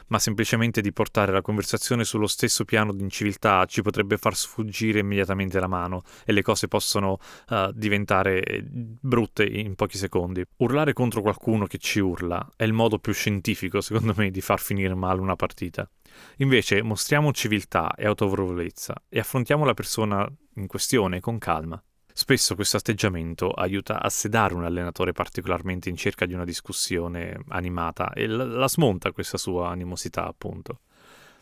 ma 0.09 0.19
semplicemente 0.19 0.83
di 0.83 0.93
portare 0.93 1.33
la 1.33 1.41
conversazione 1.41 2.05
sullo 2.05 2.27
stesso 2.27 2.67
piano 2.67 2.93
di 2.93 3.03
inciviltà 3.03 3.65
ci 3.65 3.81
potrebbe 3.81 4.19
far 4.19 4.37
sfuggire 4.37 4.99
immediatamente 4.99 5.59
la 5.59 5.67
mano 5.67 6.03
e 6.27 6.33
le 6.33 6.43
cose 6.43 6.69
possono 6.69 7.19
uh, 7.49 7.73
diventare 7.73 8.63
brutte 8.69 9.47
in 9.47 9.77
pochi 9.77 9.97
secondi. 9.97 10.45
Urlare 10.59 10.93
contro 10.93 11.23
qualcuno 11.23 11.65
che 11.65 11.79
ci 11.79 12.01
urla 12.01 12.53
è 12.55 12.65
il 12.65 12.75
modo 12.75 12.99
più 12.99 13.15
scientifico, 13.15 13.81
secondo 13.81 14.13
me, 14.15 14.31
di 14.31 14.43
far 14.43 14.61
finire 14.61 14.93
male 14.95 15.23
una 15.23 15.37
partita. 15.37 15.89
Invece 16.37 16.83
mostriamo 16.83 17.33
civiltà 17.33 17.95
e 17.95 18.07
autorevolezza 18.07 18.95
e 19.09 19.19
affrontiamo 19.19 19.65
la 19.65 19.75
persona 19.75 20.31
in 20.55 20.67
questione 20.67 21.21
con 21.21 21.39
calma. 21.39 21.83
Spesso 22.13 22.57
questo 22.57 22.77
atteggiamento 22.77 23.51
aiuta 23.51 24.03
a 24.03 24.11
sedare 24.11 24.55
un 24.55 24.65
allenatore 24.65 25.13
particolarmente 25.13 25.89
in 25.89 25.97
cerca 25.97 26.27
di 26.27 26.35
una 26.35 26.45
discussione 26.45 27.45
animata 27.49 28.13
e 28.13 28.27
la 28.27 28.69
smonta 28.69 29.13
questa 29.13 29.39
sua 29.39 29.69
animosità, 29.69 30.27
appunto. 30.27 30.81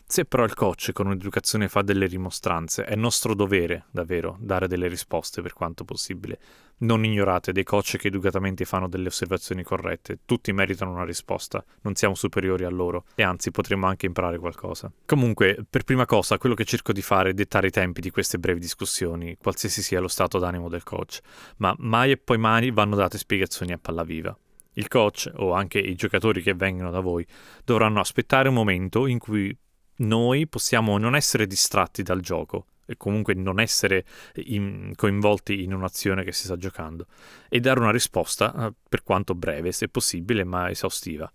Se 0.09 0.23
però 0.23 0.45
il 0.45 0.53
coach 0.53 0.93
con 0.93 1.07
un'educazione 1.07 1.67
fa 1.67 1.81
delle 1.81 2.05
rimostranze, 2.05 2.85
è 2.85 2.95
nostro 2.95 3.35
dovere, 3.35 3.87
davvero, 3.91 4.37
dare 4.39 4.69
delle 4.69 4.87
risposte 4.87 5.41
per 5.41 5.51
quanto 5.51 5.83
possibile. 5.83 6.39
Non 6.77 7.03
ignorate 7.03 7.51
dei 7.51 7.65
coach 7.65 7.97
che 7.97 8.07
educatamente 8.07 8.63
fanno 8.63 8.87
delle 8.87 9.09
osservazioni 9.09 9.63
corrette, 9.63 10.19
tutti 10.23 10.53
meritano 10.53 10.91
una 10.91 11.03
risposta, 11.03 11.61
non 11.81 11.95
siamo 11.95 12.15
superiori 12.15 12.63
a 12.63 12.69
loro 12.69 13.03
e 13.15 13.23
anzi 13.23 13.51
potremmo 13.51 13.85
anche 13.85 14.05
imparare 14.05 14.37
qualcosa. 14.39 14.89
Comunque, 15.05 15.65
per 15.69 15.83
prima 15.83 16.05
cosa, 16.05 16.37
quello 16.37 16.55
che 16.55 16.63
cerco 16.63 16.93
di 16.93 17.01
fare 17.01 17.31
è 17.31 17.33
dettare 17.33 17.67
i 17.67 17.71
tempi 17.71 17.99
di 17.99 18.09
queste 18.09 18.39
brevi 18.39 18.61
discussioni, 18.61 19.35
qualsiasi 19.35 19.81
sia 19.81 19.99
lo 19.99 20.07
stato 20.07 20.39
d'animo 20.39 20.69
del 20.69 20.83
coach, 20.83 21.19
ma 21.57 21.75
mai 21.79 22.11
e 22.11 22.17
poi 22.17 22.37
mai 22.37 22.71
vanno 22.71 22.95
date 22.95 23.17
spiegazioni 23.17 23.73
a 23.73 23.77
palla 23.77 24.03
viva. 24.03 24.35
Il 24.75 24.87
coach 24.87 25.29
o 25.35 25.51
anche 25.51 25.79
i 25.79 25.95
giocatori 25.95 26.41
che 26.41 26.53
vengono 26.53 26.91
da 26.91 27.01
voi 27.01 27.27
dovranno 27.65 27.99
aspettare 27.99 28.47
un 28.47 28.53
momento 28.53 29.05
in 29.05 29.19
cui 29.19 29.53
noi 29.97 30.47
possiamo 30.47 30.97
non 30.97 31.15
essere 31.15 31.47
distratti 31.47 32.03
dal 32.03 32.21
gioco 32.21 32.67
e 32.85 32.95
comunque 32.95 33.33
non 33.33 33.59
essere 33.59 34.05
in, 34.45 34.93
coinvolti 34.95 35.63
in 35.63 35.73
un'azione 35.73 36.23
che 36.23 36.31
si 36.31 36.45
sta 36.45 36.55
giocando 36.55 37.05
e 37.49 37.59
dare 37.59 37.79
una 37.79 37.91
risposta, 37.91 38.67
eh, 38.67 38.73
per 38.87 39.03
quanto 39.03 39.35
breve, 39.35 39.71
se 39.71 39.89
possibile, 39.89 40.43
ma 40.43 40.69
esaustiva. 40.69 41.31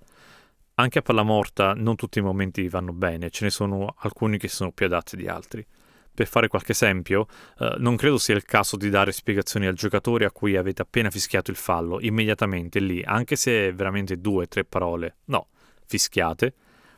Anche 0.77 0.99
a 0.99 1.03
palla 1.03 1.23
morta 1.23 1.75
non 1.75 1.97
tutti 1.97 2.19
i 2.19 2.23
momenti 2.23 2.67
vanno 2.69 2.93
bene, 2.95 3.29
ce 3.29 3.45
ne 3.45 3.51
sono 3.51 3.95
alcuni 3.99 4.39
che 4.39 4.49
sono 4.49 4.73
più 4.73 4.87
adatti 4.87 5.17
di 5.17 5.29
altri. 5.29 5.65
Per 6.15 6.27
fare 6.27 6.49
qualche 6.49 6.73
esempio, 6.73 7.27
eh, 7.59 7.75
non 7.79 7.97
credo 7.97 8.17
sia 8.17 8.35
il 8.35 8.45
caso 8.45 8.77
di 8.77 8.89
dare 8.89 9.13
spiegazioni 9.13 9.67
al 9.67 9.75
giocatore 9.75 10.25
a 10.25 10.31
cui 10.31 10.57
avete 10.57 10.81
appena 10.81 11.11
fischiato 11.11 11.51
il 11.51 11.57
fallo, 11.57 12.01
immediatamente 12.01 12.81
lì, 12.81 13.03
anche 13.03 13.37
se 13.37 13.69
è 13.69 13.75
veramente 13.75 14.19
due 14.19 14.45
o 14.45 14.49
tre 14.49 14.65
parole. 14.65 15.17
No, 15.27 15.49
fischiate, 15.87 16.55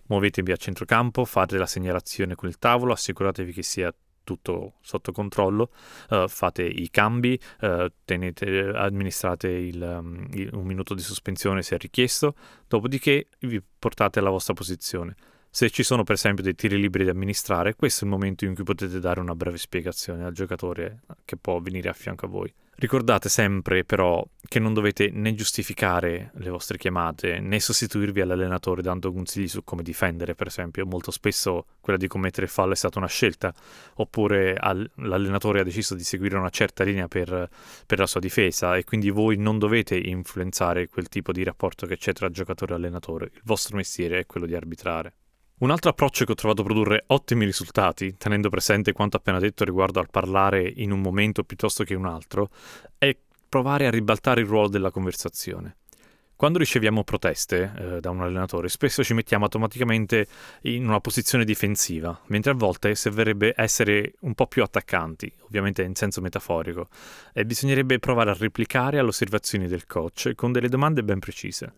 Muovetevi 0.06 0.52
a 0.52 0.56
centrocampo, 0.56 1.25
fate 1.25 1.56
la 1.56 1.66
segnalazione 1.66 2.34
con 2.34 2.49
il 2.49 2.58
tavolo, 2.58 2.92
assicuratevi 2.92 3.52
che 3.52 3.62
sia 3.62 3.94
tutto 4.25 4.75
sotto 4.80 5.12
controllo, 5.12 5.70
uh, 6.11 6.26
fate 6.28 6.62
i 6.62 6.90
cambi, 6.90 7.38
uh, 7.61 7.87
tenete, 8.04 8.70
amministrate 8.75 9.49
il, 9.49 9.80
um, 9.80 10.26
il, 10.32 10.50
un 10.52 10.64
minuto 10.64 10.94
di 10.94 11.02
sospensione 11.02 11.62
se 11.62 11.76
richiesto, 11.76 12.34
dopodiché 12.66 13.28
vi 13.40 13.62
portate 13.78 14.18
alla 14.18 14.30
vostra 14.30 14.54
posizione. 14.54 15.14
Se 15.50 15.70
ci 15.70 15.84
sono 15.84 16.02
per 16.02 16.16
esempio 16.16 16.42
dei 16.42 16.56
tiri 16.56 16.80
liberi 16.80 17.04
da 17.04 17.12
amministrare, 17.12 17.76
questo 17.76 18.04
è 18.04 18.08
il 18.08 18.12
momento 18.12 18.44
in 18.44 18.54
cui 18.54 18.64
potete 18.64 18.99
dare 18.99 19.20
una 19.20 19.37
breve 19.37 19.56
spiegazione 19.56 20.25
al 20.25 20.32
giocatore 20.32 21.02
che 21.25 21.37
può 21.37 21.61
venire 21.61 21.88
a 21.88 21.92
fianco 21.92 22.26
a 22.26 22.28
voi. 22.28 22.52
Ricordate 22.76 23.28
sempre 23.28 23.85
però 23.85 24.25
che 24.47 24.59
non 24.59 24.75
dovete 24.75 25.11
né 25.12 25.35
giustificare 25.35 26.33
le 26.35 26.50
vostre 26.50 26.76
chiamate 26.76 27.38
né 27.38 27.61
sostituirvi 27.61 28.21
all'allenatore 28.21 28.83
dando 28.83 29.12
consigli 29.12 29.49
su 29.49 29.62
come 29.62 29.83
difendere, 29.83 30.35
per 30.35 30.49
esempio. 30.49 30.85
Molto 30.85 31.11
spesso 31.11 31.66
quella 31.81 31.99
di 31.99 32.09
commettere 32.09 32.47
fallo 32.49 32.73
è 32.73 32.76
stata 32.76 32.99
una 32.99 33.07
scelta, 33.07 33.54
oppure 33.95 34.54
al, 34.54 34.90
l'allenatore 34.97 35.61
ha 35.61 35.64
deciso 35.64 35.95
di 35.95 36.02
seguire 36.02 36.37
una 36.37 36.50
certa 36.50 36.83
linea 36.83 37.07
per, 37.07 37.49
per, 37.87 37.99
la 37.99 38.07
sua 38.07 38.21
difesa 38.21 38.76
e 38.76 38.85
quindi 38.85 39.11
voi 39.11 39.37
non 39.37 39.59
dovete 39.59 39.97
influenzare 39.97 40.88
quel 40.88 41.09
tipo 41.09 41.33
di 41.33 41.45
rapporto 41.45 41.87
che 41.87 41.97
c'è 41.97 42.12
tra 42.12 42.28
giocatore 42.28 42.73
e 42.73 42.76
allenatore. 42.76 43.31
Il 43.33 43.43
vostro 43.45 43.76
mestiere 43.76 44.21
è 44.21 44.26
quello 44.26 44.47
di 44.47 44.54
arbitrare. 44.54 45.14
Un 45.56 45.70
altro 45.70 45.90
approccio 45.90 46.25
che 46.25 46.32
ho 46.32 46.34
trovato 46.34 46.64
produrre 46.64 47.04
ottimi 47.06 47.44
risultati, 47.44 48.16
tenendo 48.18 48.49
presente 48.49 48.92
quanto 48.92 49.18
appena 49.18 49.38
detto 49.38 49.64
riguardo 49.64 50.00
al 50.00 50.11
parlare 50.11 50.68
in 50.68 50.90
un 50.90 51.00
momento 51.00 51.44
piuttosto 51.44 51.84
che 51.84 51.94
un 51.94 52.06
altro, 52.06 52.50
è 52.99 53.16
provare 53.49 53.87
a 53.87 53.90
ribaltare 53.90 54.40
il 54.40 54.49
ruolo 54.49 54.66
della 54.66 54.90
conversazione. 54.90 55.76
Quando 56.34 56.58
riceviamo 56.58 57.04
proteste 57.04 57.73
eh, 57.76 58.00
da 58.00 58.11
un 58.11 58.23
allenatore, 58.23 58.68
spesso 58.68 59.04
ci 59.04 59.14
mettiamo 59.14 59.44
automaticamente 59.44 60.26
in 60.62 60.88
una 60.88 60.99
posizione 60.99 61.44
difensiva, 61.44 62.20
mentre 62.26 62.50
a 62.50 62.56
volte 62.56 62.96
servirebbe 62.96 63.54
essere 63.56 64.14
un 64.23 64.34
po' 64.34 64.49
più 64.49 64.64
attaccanti, 64.64 65.32
ovviamente 65.42 65.82
in 65.82 65.94
senso 65.94 66.20
metaforico, 66.20 66.88
e 67.32 67.46
bisognerebbe 67.46 68.00
provare 68.00 68.30
a 68.30 68.37
replicare 68.37 68.99
alle 68.99 69.11
osservazioni 69.11 69.68
del 69.68 69.87
coach 69.87 70.32
con 70.34 70.50
delle 70.50 70.68
domande 70.68 71.04
ben 71.04 71.20
precise. 71.20 71.75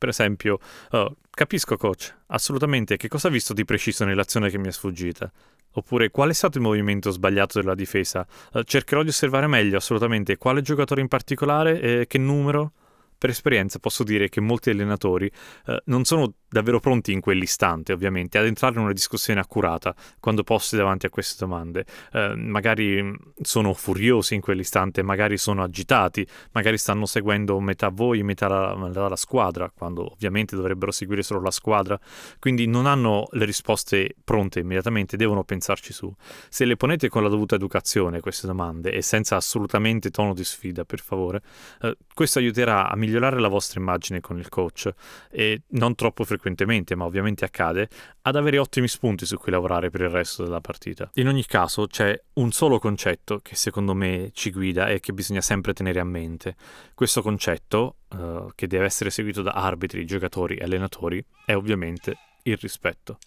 Per 0.00 0.08
esempio, 0.08 0.58
oh, 0.92 1.16
capisco 1.28 1.76
coach, 1.76 2.14
assolutamente, 2.28 2.96
che 2.96 3.06
cosa 3.06 3.28
ha 3.28 3.30
visto 3.30 3.52
di 3.52 3.66
preciso 3.66 4.06
nell'azione 4.06 4.48
che 4.48 4.56
mi 4.56 4.68
è 4.68 4.72
sfuggita? 4.72 5.30
Oppure 5.72 6.10
qual 6.10 6.30
è 6.30 6.32
stato 6.32 6.56
il 6.56 6.64
movimento 6.64 7.10
sbagliato 7.10 7.60
della 7.60 7.74
difesa? 7.74 8.26
Uh, 8.54 8.62
cercherò 8.62 9.02
di 9.02 9.10
osservare 9.10 9.46
meglio, 9.46 9.76
assolutamente, 9.76 10.38
quale 10.38 10.62
giocatore 10.62 11.02
in 11.02 11.08
particolare 11.08 11.80
e 11.82 12.06
che 12.06 12.16
numero? 12.16 12.72
Per 13.20 13.28
esperienza 13.28 13.78
posso 13.78 14.02
dire 14.02 14.30
che 14.30 14.40
molti 14.40 14.70
allenatori 14.70 15.30
eh, 15.66 15.82
non 15.84 16.04
sono 16.04 16.32
davvero 16.48 16.80
pronti 16.80 17.12
in 17.12 17.20
quell'istante, 17.20 17.92
ovviamente, 17.92 18.38
ad 18.38 18.46
entrare 18.46 18.76
in 18.76 18.80
una 18.80 18.94
discussione 18.94 19.40
accurata 19.40 19.94
quando 20.18 20.42
posti 20.42 20.74
davanti 20.74 21.04
a 21.04 21.10
queste 21.10 21.44
domande. 21.44 21.84
Eh, 22.12 22.32
magari 22.34 23.02
mm, 23.02 23.14
sono 23.42 23.74
furiosi 23.74 24.34
in 24.34 24.40
quell'istante, 24.40 25.02
magari 25.02 25.36
sono 25.36 25.62
agitati, 25.62 26.26
magari 26.52 26.78
stanno 26.78 27.04
seguendo 27.04 27.60
metà 27.60 27.90
voi, 27.90 28.22
metà 28.22 28.48
la, 28.48 28.74
metà 28.74 29.06
la 29.06 29.16
squadra, 29.16 29.70
quando 29.70 30.12
ovviamente 30.12 30.56
dovrebbero 30.56 30.90
seguire 30.90 31.22
solo 31.22 31.42
la 31.42 31.50
squadra, 31.50 32.00
quindi 32.38 32.66
non 32.66 32.86
hanno 32.86 33.28
le 33.32 33.44
risposte 33.44 34.16
pronte 34.24 34.60
immediatamente, 34.60 35.18
devono 35.18 35.44
pensarci 35.44 35.92
su. 35.92 36.10
Se 36.48 36.64
le 36.64 36.76
ponete 36.76 37.10
con 37.10 37.22
la 37.22 37.28
dovuta 37.28 37.54
educazione 37.54 38.20
queste 38.20 38.46
domande 38.46 38.92
e 38.92 39.02
senza 39.02 39.36
assolutamente 39.36 40.10
tono 40.10 40.32
di 40.32 40.42
sfida, 40.42 40.86
per 40.86 41.00
favore, 41.00 41.42
eh, 41.82 41.98
questo 42.14 42.38
aiuterà 42.38 42.88
a 42.88 42.96
migliorare 42.96 43.09
migliorare 43.10 43.40
la 43.40 43.48
vostra 43.48 43.80
immagine 43.80 44.20
con 44.20 44.38
il 44.38 44.48
coach 44.48 44.90
e 45.30 45.62
non 45.70 45.96
troppo 45.96 46.24
frequentemente, 46.24 46.94
ma 46.94 47.04
ovviamente 47.04 47.44
accade, 47.44 47.88
ad 48.22 48.36
avere 48.36 48.58
ottimi 48.58 48.86
spunti 48.86 49.26
su 49.26 49.36
cui 49.36 49.50
lavorare 49.50 49.90
per 49.90 50.02
il 50.02 50.08
resto 50.08 50.44
della 50.44 50.60
partita. 50.60 51.10
In 51.14 51.26
ogni 51.26 51.44
caso 51.44 51.86
c'è 51.86 52.18
un 52.34 52.52
solo 52.52 52.78
concetto 52.78 53.40
che 53.42 53.56
secondo 53.56 53.94
me 53.94 54.30
ci 54.32 54.50
guida 54.52 54.88
e 54.88 55.00
che 55.00 55.12
bisogna 55.12 55.40
sempre 55.40 55.72
tenere 55.72 55.98
a 55.98 56.04
mente. 56.04 56.54
Questo 56.94 57.20
concetto, 57.20 57.96
uh, 58.10 58.50
che 58.54 58.68
deve 58.68 58.84
essere 58.84 59.10
seguito 59.10 59.42
da 59.42 59.52
arbitri, 59.52 60.06
giocatori 60.06 60.56
e 60.56 60.64
allenatori, 60.64 61.22
è 61.44 61.54
ovviamente 61.54 62.16
il 62.44 62.56
rispetto. 62.56 63.18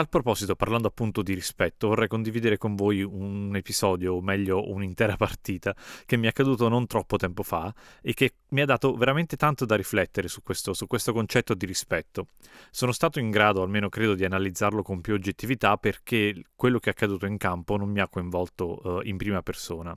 Tal 0.00 0.08
proposito, 0.08 0.56
parlando 0.56 0.88
appunto 0.88 1.20
di 1.20 1.34
rispetto, 1.34 1.88
vorrei 1.88 2.08
condividere 2.08 2.56
con 2.56 2.74
voi 2.74 3.02
un 3.02 3.54
episodio, 3.54 4.14
o 4.14 4.22
meglio 4.22 4.70
un'intera 4.70 5.16
partita, 5.18 5.76
che 6.06 6.16
mi 6.16 6.24
è 6.24 6.28
accaduto 6.30 6.68
non 6.68 6.86
troppo 6.86 7.18
tempo 7.18 7.42
fa 7.42 7.72
e 8.00 8.14
che 8.14 8.36
mi 8.48 8.62
ha 8.62 8.64
dato 8.64 8.94
veramente 8.94 9.36
tanto 9.36 9.66
da 9.66 9.76
riflettere 9.76 10.28
su 10.28 10.42
questo, 10.42 10.72
su 10.72 10.86
questo 10.86 11.12
concetto 11.12 11.52
di 11.52 11.66
rispetto. 11.66 12.28
Sono 12.70 12.92
stato 12.92 13.18
in 13.18 13.30
grado, 13.30 13.62
almeno 13.62 13.90
credo, 13.90 14.14
di 14.14 14.24
analizzarlo 14.24 14.82
con 14.82 15.02
più 15.02 15.12
oggettività 15.12 15.76
perché 15.76 16.44
quello 16.56 16.78
che 16.78 16.88
è 16.88 16.92
accaduto 16.92 17.26
in 17.26 17.36
campo 17.36 17.76
non 17.76 17.90
mi 17.90 18.00
ha 18.00 18.08
coinvolto 18.08 18.80
uh, 18.82 19.00
in 19.02 19.18
prima 19.18 19.42
persona. 19.42 19.96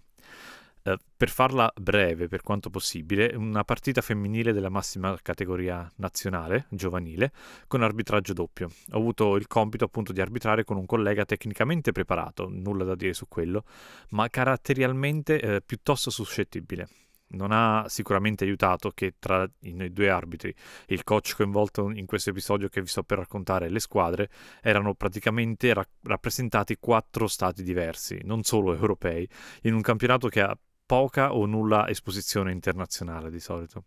Eh, 0.85 0.97
per 1.15 1.29
farla 1.29 1.71
breve, 1.79 2.27
per 2.27 2.41
quanto 2.41 2.69
possibile, 2.69 3.33
una 3.35 3.63
partita 3.63 4.01
femminile 4.01 4.51
della 4.51 4.67
massima 4.67 5.17
categoria 5.21 5.89
nazionale, 5.97 6.65
giovanile, 6.69 7.31
con 7.67 7.81
arbitraggio 7.81 8.33
doppio. 8.33 8.69
Ho 8.91 8.97
avuto 8.97 9.37
il 9.37 9.47
compito 9.47 9.85
appunto 9.85 10.11
di 10.11 10.19
arbitrare 10.19 10.65
con 10.65 10.75
un 10.75 10.85
collega 10.85 11.23
tecnicamente 11.23 11.93
preparato, 11.93 12.49
nulla 12.49 12.83
da 12.83 12.95
dire 12.95 13.13
su 13.13 13.29
quello, 13.29 13.63
ma 14.09 14.27
caratterialmente 14.27 15.39
eh, 15.39 15.61
piuttosto 15.61 16.09
suscettibile. 16.09 16.89
Non 17.33 17.51
ha 17.51 17.85
sicuramente 17.87 18.43
aiutato 18.43 18.91
che 18.91 19.15
tra 19.17 19.49
i 19.61 19.91
due 19.91 20.09
arbitri, 20.09 20.53
il 20.87 21.03
coach 21.05 21.35
coinvolto 21.35 21.89
in 21.91 22.05
questo 22.05 22.31
episodio 22.31 22.67
che 22.67 22.81
vi 22.81 22.87
sto 22.87 23.03
per 23.03 23.19
raccontare 23.19 23.69
le 23.69 23.79
squadre, 23.79 24.29
erano 24.61 24.93
praticamente 24.95 25.73
ra- 25.73 25.87
rappresentati 26.03 26.75
quattro 26.77 27.27
stati 27.27 27.63
diversi, 27.63 28.19
non 28.25 28.43
solo 28.43 28.73
europei, 28.73 29.27
in 29.61 29.73
un 29.73 29.81
campionato 29.81 30.27
che 30.27 30.41
ha 30.41 30.55
poca 30.85 31.33
o 31.33 31.45
nulla 31.45 31.87
esposizione 31.89 32.51
internazionale 32.51 33.29
di 33.29 33.39
solito. 33.39 33.85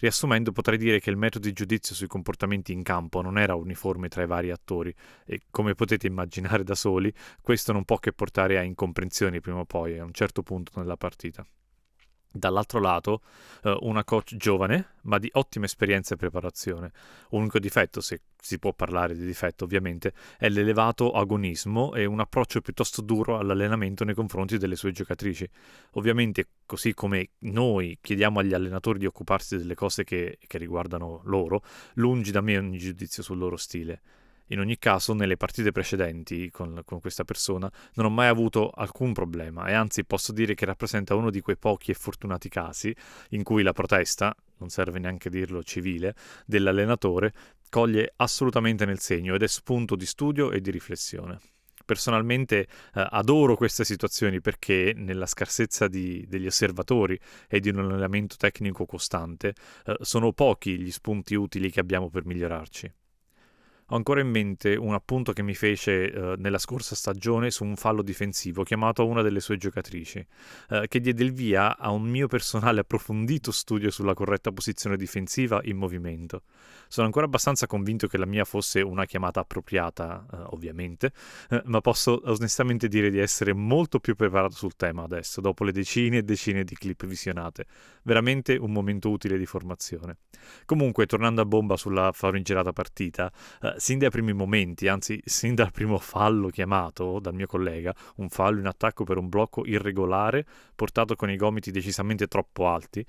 Riassumendo, 0.00 0.52
potrei 0.52 0.78
dire 0.78 1.00
che 1.00 1.10
il 1.10 1.16
metodo 1.16 1.48
di 1.48 1.52
giudizio 1.52 1.94
sui 1.94 2.06
comportamenti 2.06 2.72
in 2.72 2.84
campo 2.84 3.20
non 3.20 3.36
era 3.36 3.56
uniforme 3.56 4.08
tra 4.08 4.22
i 4.22 4.26
vari 4.26 4.52
attori 4.52 4.94
e, 5.26 5.40
come 5.50 5.74
potete 5.74 6.06
immaginare 6.06 6.62
da 6.62 6.76
soli, 6.76 7.12
questo 7.40 7.72
non 7.72 7.84
può 7.84 7.98
che 7.98 8.12
portare 8.12 8.58
a 8.58 8.62
incomprensioni 8.62 9.40
prima 9.40 9.58
o 9.58 9.64
poi, 9.64 9.98
a 9.98 10.04
un 10.04 10.12
certo 10.12 10.44
punto 10.44 10.72
nella 10.76 10.96
partita. 10.96 11.44
Dall'altro 12.30 12.78
lato, 12.78 13.22
eh, 13.62 13.76
una 13.80 14.04
coach 14.04 14.36
giovane, 14.36 14.96
ma 15.02 15.18
di 15.18 15.30
ottima 15.32 15.64
esperienza 15.64 16.14
e 16.14 16.16
preparazione. 16.18 16.92
Unico 17.30 17.58
difetto, 17.58 18.00
se 18.00 18.20
si 18.40 18.58
può 18.58 18.72
parlare 18.74 19.16
di 19.16 19.24
difetto 19.24 19.64
ovviamente, 19.64 20.12
è 20.36 20.48
l'elevato 20.48 21.10
agonismo 21.12 21.94
e 21.94 22.04
un 22.04 22.20
approccio 22.20 22.60
piuttosto 22.60 23.00
duro 23.00 23.38
all'allenamento 23.38 24.04
nei 24.04 24.14
confronti 24.14 24.58
delle 24.58 24.76
sue 24.76 24.92
giocatrici. 24.92 25.48
Ovviamente, 25.92 26.48
così 26.66 26.92
come 26.92 27.30
noi 27.40 27.98
chiediamo 28.00 28.40
agli 28.40 28.52
allenatori 28.52 28.98
di 28.98 29.06
occuparsi 29.06 29.56
delle 29.56 29.74
cose 29.74 30.04
che, 30.04 30.38
che 30.46 30.58
riguardano 30.58 31.22
loro, 31.24 31.62
lungi 31.94 32.30
da 32.30 32.42
me 32.42 32.58
ogni 32.58 32.78
giudizio 32.78 33.22
sul 33.22 33.38
loro 33.38 33.56
stile. 33.56 34.02
In 34.48 34.60
ogni 34.60 34.78
caso, 34.78 35.12
nelle 35.12 35.36
partite 35.36 35.72
precedenti 35.72 36.50
con, 36.50 36.82
con, 36.84 37.00
questa 37.00 37.24
persona 37.24 37.70
non 37.94 38.06
ho 38.06 38.10
mai 38.10 38.28
avuto 38.28 38.70
alcun 38.70 39.12
problema 39.12 39.66
e 39.66 39.74
anzi 39.74 40.04
posso 40.04 40.32
dire 40.32 40.54
che 40.54 40.64
rappresenta 40.64 41.14
uno 41.14 41.30
di 41.30 41.40
quei 41.40 41.56
pochi 41.56 41.90
e 41.90 41.94
fortunati 41.94 42.48
casi 42.48 42.94
in 43.30 43.42
cui 43.42 43.62
la 43.62 43.72
protesta, 43.72 44.34
non 44.58 44.70
serve 44.70 44.98
neanche 44.98 45.28
dirlo 45.28 45.62
civile, 45.62 46.14
dell'allenatore 46.46 47.32
coglie 47.68 48.12
assolutamente 48.16 48.86
nel 48.86 48.98
segno 48.98 49.34
ed 49.34 49.42
è 49.42 49.46
spunto 49.46 49.96
di 49.96 50.06
studio 50.06 50.50
e 50.50 50.60
di 50.60 50.70
riflessione. 50.70 51.38
Personalmente 51.84 52.60
eh, 52.60 52.66
adoro 53.10 53.56
queste 53.56 53.84
situazioni 53.84 54.40
perché 54.40 54.92
nella 54.94 55.26
scarsezza 55.26 55.88
di, 55.88 56.24
degli 56.28 56.46
osservatori 56.46 57.18
e 57.48 57.60
di 57.60 57.70
un 57.70 57.78
allenamento 57.78 58.36
tecnico 58.36 58.84
costante 58.84 59.54
eh, 59.84 59.96
sono 60.00 60.32
pochi 60.32 60.78
gli 60.78 60.90
spunti 60.90 61.34
utili 61.34 61.70
che 61.70 61.80
abbiamo 61.80 62.10
per 62.10 62.26
migliorarci. 62.26 62.92
Ho 63.90 63.96
ancora 63.96 64.20
in 64.20 64.28
mente 64.28 64.76
un 64.76 64.92
appunto 64.92 65.32
che 65.32 65.42
mi 65.42 65.54
fece 65.54 66.12
eh, 66.12 66.34
nella 66.36 66.58
scorsa 66.58 66.94
stagione 66.94 67.50
su 67.50 67.64
un 67.64 67.74
fallo 67.74 68.02
difensivo 68.02 68.62
chiamato 68.62 69.00
a 69.00 69.06
una 69.06 69.22
delle 69.22 69.40
sue 69.40 69.56
giocatrici, 69.56 70.26
eh, 70.68 70.88
che 70.88 71.00
diede 71.00 71.24
il 71.24 71.32
via 71.32 71.78
a 71.78 71.90
un 71.90 72.02
mio 72.02 72.26
personale 72.26 72.80
approfondito 72.80 73.50
studio 73.50 73.90
sulla 73.90 74.12
corretta 74.12 74.52
posizione 74.52 74.98
difensiva 74.98 75.60
in 75.64 75.78
movimento. 75.78 76.42
Sono 76.86 77.06
ancora 77.06 77.24
abbastanza 77.24 77.66
convinto 77.66 78.08
che 78.08 78.18
la 78.18 78.26
mia 78.26 78.44
fosse 78.44 78.82
una 78.82 79.06
chiamata 79.06 79.40
appropriata, 79.40 80.26
eh, 80.32 80.36
ovviamente, 80.50 81.12
eh, 81.48 81.62
ma 81.64 81.80
posso 81.80 82.20
onestamente 82.24 82.88
dire 82.88 83.08
di 83.08 83.18
essere 83.18 83.54
molto 83.54 84.00
più 84.00 84.14
preparato 84.16 84.54
sul 84.54 84.76
tema 84.76 85.04
adesso, 85.04 85.40
dopo 85.40 85.64
le 85.64 85.72
decine 85.72 86.18
e 86.18 86.22
decine 86.24 86.62
di 86.62 86.74
clip 86.74 87.06
visionate. 87.06 87.64
Veramente 88.02 88.54
un 88.56 88.70
momento 88.70 89.08
utile 89.08 89.38
di 89.38 89.46
formazione. 89.46 90.18
Comunque, 90.66 91.06
tornando 91.06 91.40
a 91.40 91.46
bomba 91.46 91.76
sulla 91.78 92.10
famigerata 92.12 92.72
partita, 92.72 93.32
eh, 93.62 93.76
sin 93.78 93.98
dai 93.98 94.10
primi 94.10 94.32
momenti, 94.32 94.88
anzi 94.88 95.20
sin 95.24 95.54
dal 95.54 95.70
primo 95.70 95.98
fallo 95.98 96.48
chiamato 96.48 97.20
dal 97.20 97.34
mio 97.34 97.46
collega, 97.46 97.94
un 98.16 98.28
fallo 98.28 98.58
in 98.58 98.66
attacco 98.66 99.04
per 99.04 99.18
un 99.18 99.28
blocco 99.28 99.64
irregolare 99.64 100.44
portato 100.74 101.14
con 101.14 101.30
i 101.30 101.36
gomiti 101.36 101.70
decisamente 101.70 102.26
troppo 102.26 102.68
alti, 102.68 103.04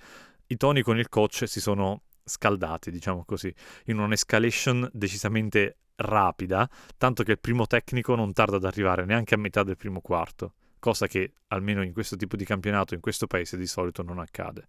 i 0.47 0.57
toni 0.57 0.81
con 0.81 0.97
il 0.97 1.09
coach 1.09 1.47
si 1.47 1.59
sono 1.59 2.03
scaldati, 2.23 2.91
diciamo 2.91 3.25
così, 3.25 3.53
in 3.85 3.99
un'escalation 3.99 4.89
decisamente 4.93 5.77
rapida, 5.95 6.69
tanto 6.97 7.23
che 7.23 7.31
il 7.31 7.39
primo 7.39 7.65
tecnico 7.65 8.15
non 8.15 8.31
tarda 8.31 8.57
ad 8.57 8.65
arrivare 8.65 9.05
neanche 9.05 9.35
a 9.35 9.37
metà 9.37 9.63
del 9.63 9.77
primo 9.77 10.01
quarto, 10.01 10.53
cosa 10.79 11.07
che 11.07 11.33
almeno 11.47 11.83
in 11.83 11.93
questo 11.93 12.15
tipo 12.15 12.35
di 12.35 12.45
campionato 12.45 12.93
in 12.93 13.01
questo 13.01 13.27
paese 13.27 13.57
di 13.57 13.67
solito 13.67 14.03
non 14.03 14.19
accade. 14.19 14.67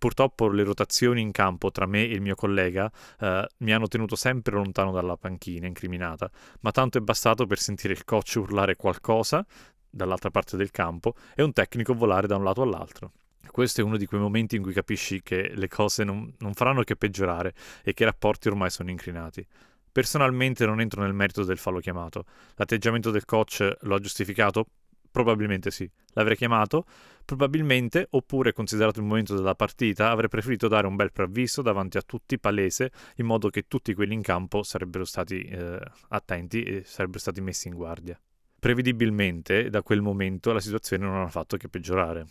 Purtroppo 0.00 0.48
le 0.48 0.62
rotazioni 0.62 1.20
in 1.20 1.30
campo 1.30 1.70
tra 1.70 1.84
me 1.84 2.04
e 2.04 2.14
il 2.14 2.22
mio 2.22 2.34
collega 2.34 2.90
eh, 3.18 3.46
mi 3.58 3.74
hanno 3.74 3.86
tenuto 3.86 4.16
sempre 4.16 4.54
lontano 4.54 4.92
dalla 4.92 5.18
panchina 5.18 5.66
incriminata, 5.66 6.30
ma 6.60 6.70
tanto 6.70 6.96
è 6.96 7.02
bastato 7.02 7.44
per 7.44 7.58
sentire 7.58 7.92
il 7.92 8.06
coach 8.06 8.36
urlare 8.36 8.76
qualcosa 8.76 9.44
dall'altra 9.90 10.30
parte 10.30 10.56
del 10.56 10.70
campo 10.70 11.16
e 11.34 11.42
un 11.42 11.52
tecnico 11.52 11.92
volare 11.92 12.26
da 12.26 12.36
un 12.36 12.44
lato 12.44 12.62
all'altro. 12.62 13.12
Questo 13.50 13.82
è 13.82 13.84
uno 13.84 13.98
di 13.98 14.06
quei 14.06 14.22
momenti 14.22 14.56
in 14.56 14.62
cui 14.62 14.72
capisci 14.72 15.20
che 15.22 15.52
le 15.54 15.68
cose 15.68 16.02
non, 16.02 16.32
non 16.38 16.54
faranno 16.54 16.82
che 16.82 16.96
peggiorare 16.96 17.52
e 17.84 17.92
che 17.92 18.04
i 18.04 18.06
rapporti 18.06 18.48
ormai 18.48 18.70
sono 18.70 18.88
incrinati. 18.88 19.46
Personalmente 19.92 20.64
non 20.64 20.80
entro 20.80 21.02
nel 21.02 21.12
merito 21.12 21.44
del 21.44 21.58
fallo 21.58 21.78
chiamato. 21.78 22.24
L'atteggiamento 22.54 23.10
del 23.10 23.26
coach 23.26 23.76
lo 23.80 23.96
ha 23.96 23.98
giustificato? 23.98 24.64
Probabilmente 25.10 25.70
sì. 25.70 25.90
L'avrei 26.12 26.36
chiamato? 26.36 26.84
Probabilmente, 27.24 28.06
oppure 28.10 28.52
considerato 28.52 29.00
il 29.00 29.06
momento 29.06 29.34
della 29.34 29.54
partita, 29.54 30.10
avrei 30.10 30.28
preferito 30.28 30.68
dare 30.68 30.86
un 30.86 30.96
bel 30.96 31.12
preavviso 31.12 31.62
davanti 31.62 31.96
a 31.96 32.02
tutti 32.02 32.38
palese, 32.38 32.90
in 33.16 33.26
modo 33.26 33.48
che 33.48 33.66
tutti 33.66 33.94
quelli 33.94 34.14
in 34.14 34.22
campo 34.22 34.62
sarebbero 34.62 35.04
stati 35.04 35.42
eh, 35.42 35.80
attenti 36.08 36.62
e 36.62 36.82
sarebbero 36.84 37.18
stati 37.18 37.40
messi 37.40 37.68
in 37.68 37.74
guardia. 37.74 38.20
Prevedibilmente, 38.58 39.70
da 39.70 39.82
quel 39.82 40.02
momento 40.02 40.52
la 40.52 40.60
situazione 40.60 41.06
non 41.06 41.22
ha 41.22 41.28
fatto 41.28 41.56
che 41.56 41.68
peggiorare. 41.68 42.26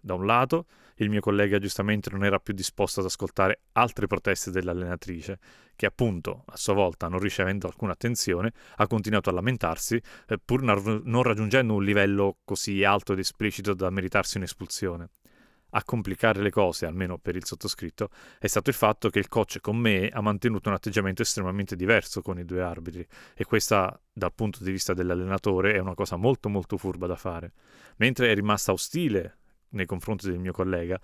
Da 0.00 0.14
un 0.14 0.26
lato, 0.26 0.66
il 0.96 1.10
mio 1.10 1.20
collega 1.20 1.58
giustamente 1.58 2.10
non 2.10 2.24
era 2.24 2.38
più 2.38 2.54
disposto 2.54 3.00
ad 3.00 3.06
ascoltare 3.06 3.62
altre 3.72 4.06
proteste 4.06 4.50
dell'allenatrice, 4.50 5.38
che 5.76 5.86
appunto, 5.86 6.44
a 6.46 6.56
sua 6.56 6.74
volta, 6.74 7.08
non 7.08 7.18
ricevendo 7.18 7.66
alcuna 7.66 7.92
attenzione, 7.92 8.52
ha 8.76 8.86
continuato 8.86 9.30
a 9.30 9.32
lamentarsi, 9.32 10.00
eh, 10.28 10.38
pur 10.42 10.62
non 10.62 11.22
raggiungendo 11.22 11.74
un 11.74 11.82
livello 11.82 12.38
così 12.44 12.84
alto 12.84 13.12
ed 13.12 13.18
esplicito 13.18 13.74
da 13.74 13.90
meritarsi 13.90 14.36
un'espulsione. 14.36 15.08
A 15.76 15.82
complicare 15.82 16.40
le 16.40 16.50
cose, 16.50 16.86
almeno 16.86 17.18
per 17.18 17.34
il 17.34 17.44
sottoscritto, 17.44 18.10
è 18.38 18.46
stato 18.46 18.70
il 18.70 18.76
fatto 18.76 19.10
che 19.10 19.18
il 19.18 19.26
coach 19.26 19.58
con 19.60 19.76
me 19.76 20.06
ha 20.06 20.20
mantenuto 20.20 20.68
un 20.68 20.76
atteggiamento 20.76 21.22
estremamente 21.22 21.74
diverso 21.74 22.22
con 22.22 22.38
i 22.38 22.44
due 22.44 22.62
arbitri 22.62 23.04
e 23.34 23.44
questa, 23.44 24.00
dal 24.12 24.32
punto 24.32 24.62
di 24.62 24.70
vista 24.70 24.94
dell'allenatore, 24.94 25.74
è 25.74 25.78
una 25.78 25.94
cosa 25.94 26.14
molto 26.14 26.48
molto 26.48 26.76
furba 26.76 27.08
da 27.08 27.16
fare. 27.16 27.54
Mentre 27.96 28.30
è 28.30 28.34
rimasta 28.34 28.70
ostile 28.70 29.38
nei 29.74 29.86
confronti 29.86 30.28
del 30.28 30.38
mio 30.38 30.52
collega, 30.52 30.98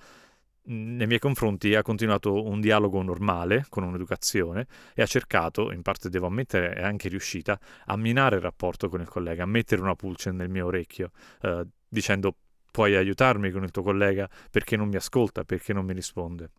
nei 0.62 1.06
miei 1.06 1.18
confronti 1.18 1.74
ha 1.74 1.82
continuato 1.82 2.44
un 2.44 2.60
dialogo 2.60 3.02
normale, 3.02 3.66
con 3.68 3.82
un'educazione, 3.82 4.66
e 4.94 5.02
ha 5.02 5.06
cercato, 5.06 5.72
in 5.72 5.82
parte 5.82 6.08
devo 6.08 6.26
ammettere, 6.26 6.74
è 6.74 6.82
anche 6.82 7.08
riuscita, 7.08 7.58
a 7.86 7.96
minare 7.96 8.36
il 8.36 8.42
rapporto 8.42 8.88
con 8.88 9.00
il 9.00 9.08
collega, 9.08 9.42
a 9.42 9.46
mettere 9.46 9.80
una 9.80 9.94
pulce 9.94 10.30
nel 10.30 10.48
mio 10.48 10.66
orecchio, 10.66 11.10
eh, 11.42 11.66
dicendo 11.88 12.36
puoi 12.70 12.94
aiutarmi 12.94 13.50
con 13.50 13.64
il 13.64 13.70
tuo 13.70 13.82
collega? 13.82 14.28
Perché 14.50 14.76
non 14.76 14.88
mi 14.88 14.96
ascolta, 14.96 15.44
perché 15.44 15.72
non 15.72 15.84
mi 15.84 15.92
risponde 15.92 16.50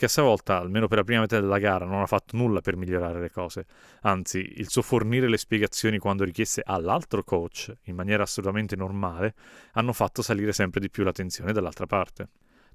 che 0.00 0.06
a 0.06 0.08
sua 0.08 0.22
volta, 0.22 0.56
almeno 0.56 0.88
per 0.88 0.96
la 0.96 1.04
prima 1.04 1.20
metà 1.20 1.38
della 1.38 1.58
gara, 1.58 1.84
non 1.84 2.00
ha 2.00 2.06
fatto 2.06 2.34
nulla 2.34 2.62
per 2.62 2.74
migliorare 2.74 3.20
le 3.20 3.30
cose. 3.30 3.66
Anzi, 4.00 4.54
il 4.56 4.70
suo 4.70 4.80
fornire 4.80 5.28
le 5.28 5.36
spiegazioni 5.36 5.98
quando 5.98 6.24
richieste 6.24 6.62
all'altro 6.64 7.22
coach, 7.22 7.70
in 7.82 7.96
maniera 7.96 8.22
assolutamente 8.22 8.76
normale, 8.76 9.34
hanno 9.72 9.92
fatto 9.92 10.22
salire 10.22 10.54
sempre 10.54 10.80
di 10.80 10.88
più 10.88 11.04
la 11.04 11.12
tensione 11.12 11.52
dall'altra 11.52 11.84
parte. 11.84 12.28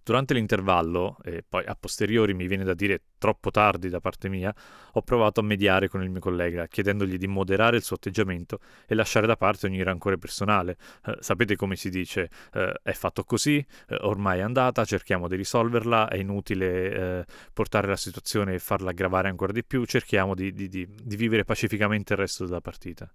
Durante 0.06 0.36
l'intervallo, 0.36 1.18
e 1.24 1.44
poi 1.50 1.66
a 1.66 1.76
posteriori 1.76 2.36
mi 2.36 2.46
viene 2.46 2.64
da 2.64 2.76
dire 2.76 3.02
troppo 3.18 3.50
tardi 3.50 3.90
da 3.90 4.00
parte 4.00 4.30
mia, 4.30 4.54
ho 4.92 5.02
provato 5.02 5.40
a 5.40 5.44
mediare 5.44 5.88
con 5.88 6.04
il 6.04 6.12
mio 6.12 6.20
collega, 6.20 6.68
chiedendogli 6.68 7.18
di 7.18 7.26
moderare 7.26 7.78
il 7.78 7.82
suo 7.82 7.96
atteggiamento 7.96 8.60
e 8.86 8.94
lasciare 8.94 9.26
da 9.26 9.36
parte 9.36 9.66
ogni 9.66 9.82
rancore 9.82 10.20
personale. 10.20 10.78
Eh, 11.08 11.18
sapete 11.22 11.56
come 11.56 11.76
si 11.76 11.90
dice, 11.90 12.30
eh, 12.54 12.80
è 12.84 12.92
fatto 12.92 13.24
così, 13.24 13.58
eh, 13.58 13.98
ormai 14.02 14.38
è 14.38 14.42
andata, 14.44 14.86
cerchiamo 14.86 15.28
di 15.28 15.38
risolverla, 15.38 16.08
è 16.08 16.18
inutile 16.18 17.22
eh, 17.22 17.26
portare 17.52 17.88
la 17.88 17.98
situazione 17.98 18.54
e 18.54 18.60
farla 18.60 18.92
aggravare 18.92 19.28
ancora 19.28 19.54
di 19.54 19.64
più, 19.64 19.86
cerchiamo 19.86 20.36
di, 20.36 20.54
di, 20.54 20.70
di, 20.70 20.88
di 20.88 21.16
vivere 21.16 21.46
pacificamente 21.46 22.14
il 22.14 22.20
resto 22.20 22.46
della 22.46 22.62
partita 22.62 23.12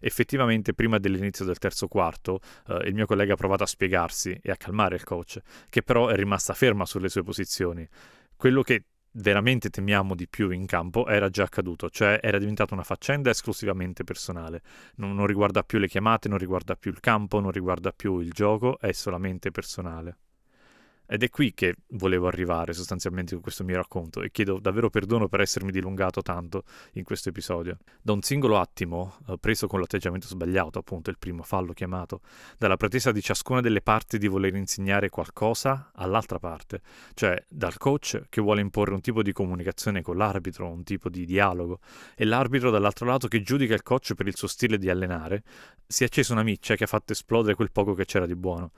effettivamente 0.00 0.74
prima 0.74 0.98
dell'inizio 0.98 1.44
del 1.44 1.58
terzo 1.58 1.88
quarto 1.88 2.40
eh, 2.68 2.88
il 2.88 2.94
mio 2.94 3.06
collega 3.06 3.34
ha 3.34 3.36
provato 3.36 3.62
a 3.62 3.66
spiegarsi 3.66 4.38
e 4.42 4.50
a 4.50 4.56
calmare 4.56 4.96
il 4.96 5.04
coach, 5.04 5.40
che 5.68 5.82
però 5.82 6.08
è 6.08 6.16
rimasta 6.16 6.54
ferma 6.54 6.84
sulle 6.84 7.08
sue 7.08 7.22
posizioni. 7.22 7.86
Quello 8.36 8.62
che 8.62 8.84
veramente 9.16 9.70
temiamo 9.70 10.14
di 10.14 10.28
più 10.28 10.50
in 10.50 10.66
campo 10.66 11.06
era 11.06 11.28
già 11.28 11.44
accaduto, 11.44 11.88
cioè 11.90 12.20
era 12.22 12.38
diventata 12.38 12.74
una 12.74 12.82
faccenda 12.82 13.30
esclusivamente 13.30 14.04
personale. 14.04 14.62
Non, 14.96 15.14
non 15.14 15.26
riguarda 15.26 15.62
più 15.62 15.78
le 15.78 15.88
chiamate, 15.88 16.28
non 16.28 16.38
riguarda 16.38 16.76
più 16.76 16.90
il 16.90 17.00
campo, 17.00 17.40
non 17.40 17.50
riguarda 17.50 17.92
più 17.92 18.18
il 18.20 18.30
gioco, 18.32 18.78
è 18.78 18.92
solamente 18.92 19.50
personale. 19.50 20.18
Ed 21.08 21.22
è 21.22 21.30
qui 21.30 21.54
che 21.54 21.76
volevo 21.90 22.26
arrivare 22.26 22.72
sostanzialmente 22.72 23.34
con 23.34 23.42
questo 23.42 23.62
mio 23.62 23.76
racconto 23.76 24.22
e 24.22 24.30
chiedo 24.30 24.58
davvero 24.58 24.90
perdono 24.90 25.28
per 25.28 25.40
essermi 25.40 25.70
dilungato 25.70 26.20
tanto 26.20 26.64
in 26.94 27.04
questo 27.04 27.28
episodio. 27.28 27.78
Da 28.02 28.12
un 28.12 28.22
singolo 28.22 28.58
attimo, 28.58 29.16
eh, 29.28 29.36
preso 29.38 29.68
con 29.68 29.78
l'atteggiamento 29.78 30.26
sbagliato, 30.26 30.80
appunto 30.80 31.10
il 31.10 31.18
primo 31.18 31.44
fallo 31.44 31.72
chiamato, 31.72 32.20
dalla 32.58 32.76
pretesa 32.76 33.12
di 33.12 33.22
ciascuna 33.22 33.60
delle 33.60 33.82
parti 33.82 34.18
di 34.18 34.26
voler 34.26 34.54
insegnare 34.56 35.08
qualcosa 35.08 35.92
all'altra 35.94 36.40
parte, 36.40 36.80
cioè 37.14 37.40
dal 37.48 37.78
coach 37.78 38.24
che 38.28 38.40
vuole 38.40 38.60
imporre 38.60 38.94
un 38.94 39.00
tipo 39.00 39.22
di 39.22 39.32
comunicazione 39.32 40.02
con 40.02 40.16
l'arbitro, 40.16 40.68
un 40.68 40.82
tipo 40.82 41.08
di 41.08 41.24
dialogo, 41.24 41.78
e 42.16 42.24
l'arbitro 42.24 42.70
dall'altro 42.70 43.06
lato 43.06 43.28
che 43.28 43.42
giudica 43.42 43.74
il 43.74 43.82
coach 43.82 44.14
per 44.14 44.26
il 44.26 44.34
suo 44.34 44.48
stile 44.48 44.76
di 44.76 44.90
allenare, 44.90 45.44
si 45.86 46.02
è 46.02 46.06
accesa 46.06 46.32
una 46.32 46.42
miccia 46.42 46.74
che 46.74 46.84
ha 46.84 46.88
fatto 46.88 47.12
esplodere 47.12 47.54
quel 47.54 47.70
poco 47.70 47.94
che 47.94 48.04
c'era 48.04 48.26
di 48.26 48.34
buono 48.34 48.72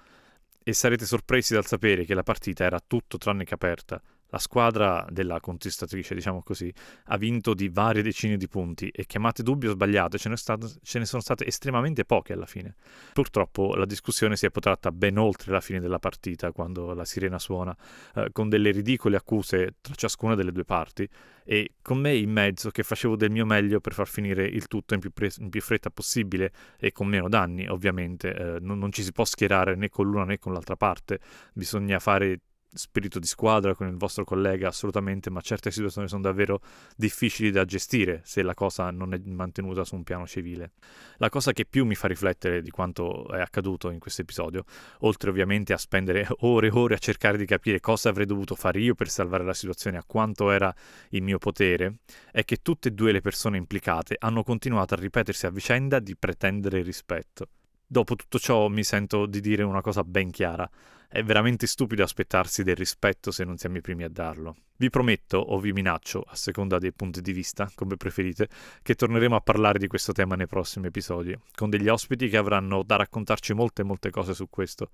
e 0.69 0.75
sarete 0.75 1.07
sorpresi 1.07 1.55
dal 1.55 1.65
sapere 1.65 2.05
che 2.05 2.13
la 2.13 2.23
partita 2.23 2.63
era 2.63 2.79
tutto 2.87 3.17
tranne 3.17 3.45
che 3.45 3.55
aperta. 3.55 4.03
La 4.31 4.39
squadra 4.39 5.07
della 5.11 5.41
contestatrice, 5.41 6.15
diciamo 6.15 6.43
così, 6.43 6.73
ha 7.07 7.17
vinto 7.17 7.55
di 7.55 7.69
varie 7.69 8.03
decine 8.03 8.37
di 8.37 8.47
punti 8.47 8.89
e 8.89 9.07
chiamate 9.07 9.43
dubbio 9.43 9.71
sbagliate 9.71 10.19
ce 10.19 10.29
ne, 10.29 10.37
state, 10.37 10.67
ce 10.83 10.99
ne, 10.99 11.07
sono 11.07 11.23
state 11.23 11.47
estremamente 11.47 12.05
poche 12.05 12.35
alla 12.35 12.47
fine. 12.47 12.75
Purtroppo 13.13 13.75
la 13.75 13.87
discussione 13.87 14.37
si 14.37 14.45
è 14.45 14.51
protratta 14.51 14.93
ben 14.93 15.17
oltre 15.17 15.53
la 15.53 15.61
fine 15.61 15.81
della 15.81 15.99
partita, 15.99 16.53
quando 16.53 16.93
la 16.93 17.07
sirena 17.07 17.39
suona, 17.39 17.75
eh, 18.15 18.29
con 18.33 18.49
delle 18.51 18.71
ridicole 18.71 19.17
accuse 19.17 19.77
tra 19.81 19.95
ciascuna 19.95 20.35
delle 20.35 20.53
due 20.53 20.65
parti 20.65 21.09
e 21.51 21.77
con 21.81 21.99
me 21.99 22.15
in 22.15 22.31
mezzo 22.31 22.69
che 22.69 22.83
facevo 22.83 23.17
del 23.17 23.31
mio 23.31 23.47
meglio 23.47 23.81
per 23.81 23.95
far 23.95 24.07
finire 24.07 24.45
il 24.45 24.67
tutto 24.67 24.93
in 24.93 25.01
più, 25.01 25.11
pre- 25.11 25.33
in 25.39 25.49
più 25.49 25.63
fretta 25.63 25.89
possibile 25.89 26.53
e 26.79 26.93
con 26.93 27.07
meno 27.07 27.31
danni, 27.31 27.67
ovviamente. 27.67 28.35
Eh, 28.35 28.61
non, 28.61 28.79
non 28.79 28.93
ci 28.93 29.03
si 29.03 29.13
può 29.13 29.25
schierare 29.25 29.75
né 29.75 29.89
con 29.89 30.05
l'una 30.05 30.25
né 30.25 30.39
con 30.39 30.53
l'altra 30.53 30.77
parte, 30.77 31.19
bisogna 31.55 31.99
fare 31.99 32.41
spirito 32.73 33.19
di 33.19 33.27
squadra 33.27 33.75
con 33.75 33.89
il 33.89 33.97
vostro 33.97 34.25
collega 34.25 34.69
assolutamente, 34.69 35.31
ma 35.31 35.41
certe 35.41 35.71
situazioni 35.71 36.09
sono 36.09 36.23
davvero 36.23 36.61
difficili 36.97 37.51
da 37.51 37.65
gestire 37.65 38.21
se 38.25 38.43
la 38.43 38.55
cosa 38.55 38.91
non 38.91 39.15
è 39.15 39.21
mantenuta 39.25 39.85
su 39.85 39.95
un 39.95 40.03
piano 40.03 40.27
civile. 40.27 40.73
La 41.17 41.29
cosa 41.29 41.53
che 41.53 41.65
più 41.65 41.85
mi 41.85 41.95
fa 41.95 42.09
riflettere 42.09 42.63
di 42.63 42.71
quanto 42.71 43.29
è 43.29 43.41
accaduto 43.41 43.91
in 43.91 43.99
questo 43.99 44.23
episodio, 44.23 44.65
oltre 45.01 45.31
ovviamente 45.31 45.73
a 45.73 45.79
spendere 45.79 46.27
ore 46.41 46.69
e 46.69 46.73
ore 46.73 46.95
a 46.95 46.99
cercare 46.99 47.39
di 47.39 47.47
capire 47.47 47.81
cosa 47.81 48.09
avrei 48.09 48.27
dovuto 48.27 48.55
fare 48.55 48.81
io 48.81 48.95
per 48.95 49.09
salvare 49.09 49.45
la 49.45 49.55
situazione, 49.55 49.97
a 49.97 50.05
quanto 50.07 50.51
era 50.51 50.75
il 51.11 51.23
mio 51.23 51.39
potere, 51.39 52.01
è 52.31 52.45
che 52.45 52.59
tutte 52.63 52.89
e 52.89 52.93
due 52.93 53.13
le 53.13 53.21
persone 53.21 53.57
implicate 53.57 54.17
hanno 54.19 54.43
continuato 54.43 54.95
a 54.95 54.99
ripetersi 54.99 55.47
a 55.47 55.51
vicenda 55.51 55.99
di 55.99 56.17
pretendere 56.17 56.83
rispetto. 56.83 57.49
Dopo 57.91 58.17
tutto 58.17 58.39
ciò 58.39 58.69
mi 58.69 58.85
sento 58.85 59.25
di 59.25 59.41
dire 59.41 59.63
una 59.63 59.81
cosa 59.81 60.05
ben 60.05 60.31
chiara. 60.31 60.69
È 61.09 61.23
veramente 61.23 61.67
stupido 61.67 62.03
aspettarsi 62.03 62.63
del 62.63 62.77
rispetto 62.77 63.31
se 63.31 63.45
non 63.45 63.57
siamo 63.57 63.79
i 63.79 63.81
primi 63.81 64.05
a 64.05 64.11
darlo. 64.11 64.57
Vi 64.77 64.91
prometto, 64.91 65.39
o 65.39 65.59
vi 65.59 65.73
minaccio, 65.73 66.21
a 66.21 66.37
seconda 66.37 66.77
dei 66.77 66.93
punti 66.93 67.23
di 67.23 67.33
vista, 67.33 67.71
come 67.75 67.97
preferite, 67.97 68.51
che 68.83 68.95
torneremo 68.95 69.35
a 69.35 69.41
parlare 69.41 69.79
di 69.79 69.87
questo 69.87 70.13
tema 70.13 70.37
nei 70.37 70.47
prossimi 70.47 70.89
episodi, 70.89 71.35
con 71.55 71.71
degli 71.71 71.89
ospiti 71.89 72.29
che 72.29 72.37
avranno 72.37 72.83
da 72.83 72.97
raccontarci 72.97 73.55
molte 73.55 73.83
molte 73.85 74.11
cose 74.11 74.35
su 74.35 74.51
questo. 74.51 74.91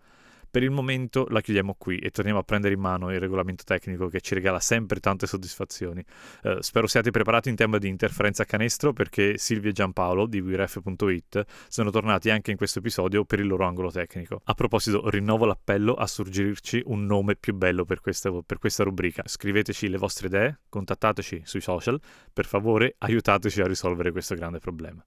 Per 0.54 0.62
il 0.62 0.70
momento 0.70 1.26
la 1.30 1.40
chiudiamo 1.40 1.74
qui 1.76 1.98
e 1.98 2.10
torniamo 2.10 2.38
a 2.38 2.44
prendere 2.44 2.74
in 2.74 2.80
mano 2.80 3.12
il 3.12 3.18
regolamento 3.18 3.64
tecnico 3.64 4.06
che 4.06 4.20
ci 4.20 4.34
regala 4.34 4.60
sempre 4.60 5.00
tante 5.00 5.26
soddisfazioni. 5.26 6.00
Uh, 6.44 6.60
spero 6.60 6.86
siate 6.86 7.10
preparati 7.10 7.48
in 7.48 7.56
tema 7.56 7.76
di 7.78 7.88
interferenza 7.88 8.44
a 8.44 8.46
canestro 8.46 8.92
perché 8.92 9.36
Silvia 9.36 9.70
e 9.70 9.72
Giampaolo 9.72 10.26
di 10.26 10.38
WeRef.it 10.38 11.44
sono 11.66 11.90
tornati 11.90 12.30
anche 12.30 12.52
in 12.52 12.56
questo 12.56 12.78
episodio 12.78 13.24
per 13.24 13.40
il 13.40 13.48
loro 13.48 13.66
angolo 13.66 13.90
tecnico. 13.90 14.42
A 14.44 14.54
proposito, 14.54 15.10
rinnovo 15.10 15.44
l'appello 15.44 15.94
a 15.94 16.06
suggerirci 16.06 16.82
un 16.86 17.04
nome 17.04 17.34
più 17.34 17.52
bello 17.56 17.84
per 17.84 18.00
questa, 18.00 18.30
per 18.46 18.58
questa 18.58 18.84
rubrica. 18.84 19.24
Scriveteci 19.26 19.88
le 19.88 19.98
vostre 19.98 20.28
idee, 20.28 20.60
contattateci 20.68 21.42
sui 21.44 21.60
social, 21.60 22.00
per 22.32 22.46
favore 22.46 22.94
aiutateci 22.98 23.60
a 23.60 23.66
risolvere 23.66 24.12
questo 24.12 24.36
grande 24.36 24.60
problema. 24.60 25.04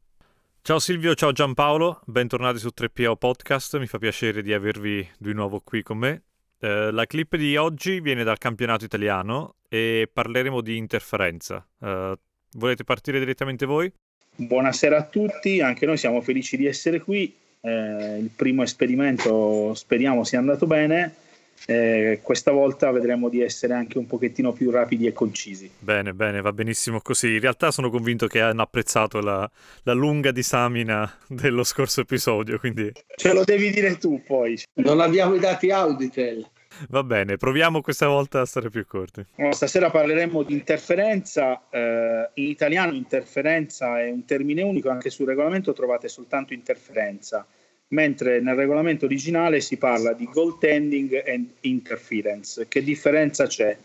Ciao 0.68 0.80
Silvio, 0.80 1.16
ciao 1.16 1.32
Giampaolo, 1.32 2.02
bentornati 2.04 2.60
su 2.60 2.72
3PO 2.78 3.16
Podcast, 3.16 3.78
mi 3.78 3.88
fa 3.88 4.00
piacere 4.00 4.42
di 4.42 4.52
avervi 4.52 5.10
di 5.18 5.32
nuovo 5.32 5.62
qui 5.64 5.82
con 5.82 5.98
me. 5.98 6.24
Eh, 6.60 6.92
la 6.92 7.06
clip 7.06 7.38
di 7.38 7.56
oggi 7.56 8.02
viene 8.02 8.26
dal 8.26 8.38
campionato 8.38 8.84
italiano 8.84 9.56
e 9.70 10.10
parleremo 10.12 10.60
di 10.60 10.76
interferenza. 10.76 11.66
Eh, 11.82 12.18
volete 12.56 12.84
partire 12.84 13.18
direttamente 13.18 13.66
voi? 13.66 13.90
Buonasera 14.36 14.98
a 14.98 15.04
tutti, 15.04 15.62
anche 15.62 15.86
noi 15.86 15.96
siamo 15.96 16.20
felici 16.20 16.58
di 16.58 16.66
essere 16.66 17.00
qui. 17.00 17.34
Eh, 17.62 18.18
il 18.20 18.30
primo 18.36 18.62
esperimento 18.62 19.74
speriamo 19.74 20.26
sia 20.26 20.40
andato 20.40 20.68
bene 20.68 21.27
eh, 21.66 22.20
questa 22.22 22.52
volta 22.52 22.92
vedremo 22.92 23.30
di 23.30 23.42
essere 23.42 23.74
anche 23.74 23.98
un 23.98 24.06
pochettino 24.06 24.54
più 24.54 24.72
rapidi 24.72 25.08
e 25.08 25.14
concisi. 25.14 25.70
Bene, 25.80 26.14
bene, 26.14 26.42
va 26.42 26.54
benissimo 26.54 27.02
così. 27.02 27.34
In 27.34 27.40
realtà 27.40 27.72
sono 27.72 27.90
convinto 27.90 28.28
che 28.28 28.42
hanno 28.42 28.62
apprezzato 28.62 29.20
la, 29.20 29.50
la 29.84 29.94
lunga 29.94 30.32
disamina 30.32 31.12
dello 31.28 31.64
scorso 31.64 32.02
episodio, 32.02 32.60
quindi... 32.60 32.92
Ce 33.16 33.34
lo 33.34 33.44
devi 33.44 33.70
dire 33.72 33.98
tu 33.98 34.22
poi. 34.26 34.60
Non 34.76 35.00
abbiamo 35.00 35.36
i 35.36 35.40
dati 35.40 35.72
Auditel. 35.72 36.48
Va 36.90 37.04
bene, 37.04 37.38
proviamo 37.38 37.82
questa 37.82 38.08
volta 38.08 38.42
a 38.42 38.46
stare 38.46 38.70
più 38.70 38.86
corti. 38.86 39.26
No, 39.38 39.52
stasera 39.52 39.90
parleremo 39.90 40.44
di 40.44 40.54
interferenza. 40.54 41.64
Eh, 41.70 42.30
in 42.36 42.50
italiano 42.50 42.94
interferenza 42.94 44.00
è 44.00 44.10
un 44.10 44.26
termine 44.26 44.62
unico, 44.62 44.90
anche 44.90 45.10
sul 45.10 45.26
regolamento 45.26 45.74
trovate 45.74 46.08
soltanto 46.08 46.54
interferenza 46.54 47.46
mentre 47.90 48.40
nel 48.40 48.56
regolamento 48.56 49.06
originale 49.06 49.62
si 49.62 49.78
parla 49.78 50.14
di 50.14 50.26
goaltending 50.26 51.24
and 51.26 51.50
interference. 51.62 52.68
Che 52.68 52.84
differenza 52.84 53.48
c'è? 53.48 53.78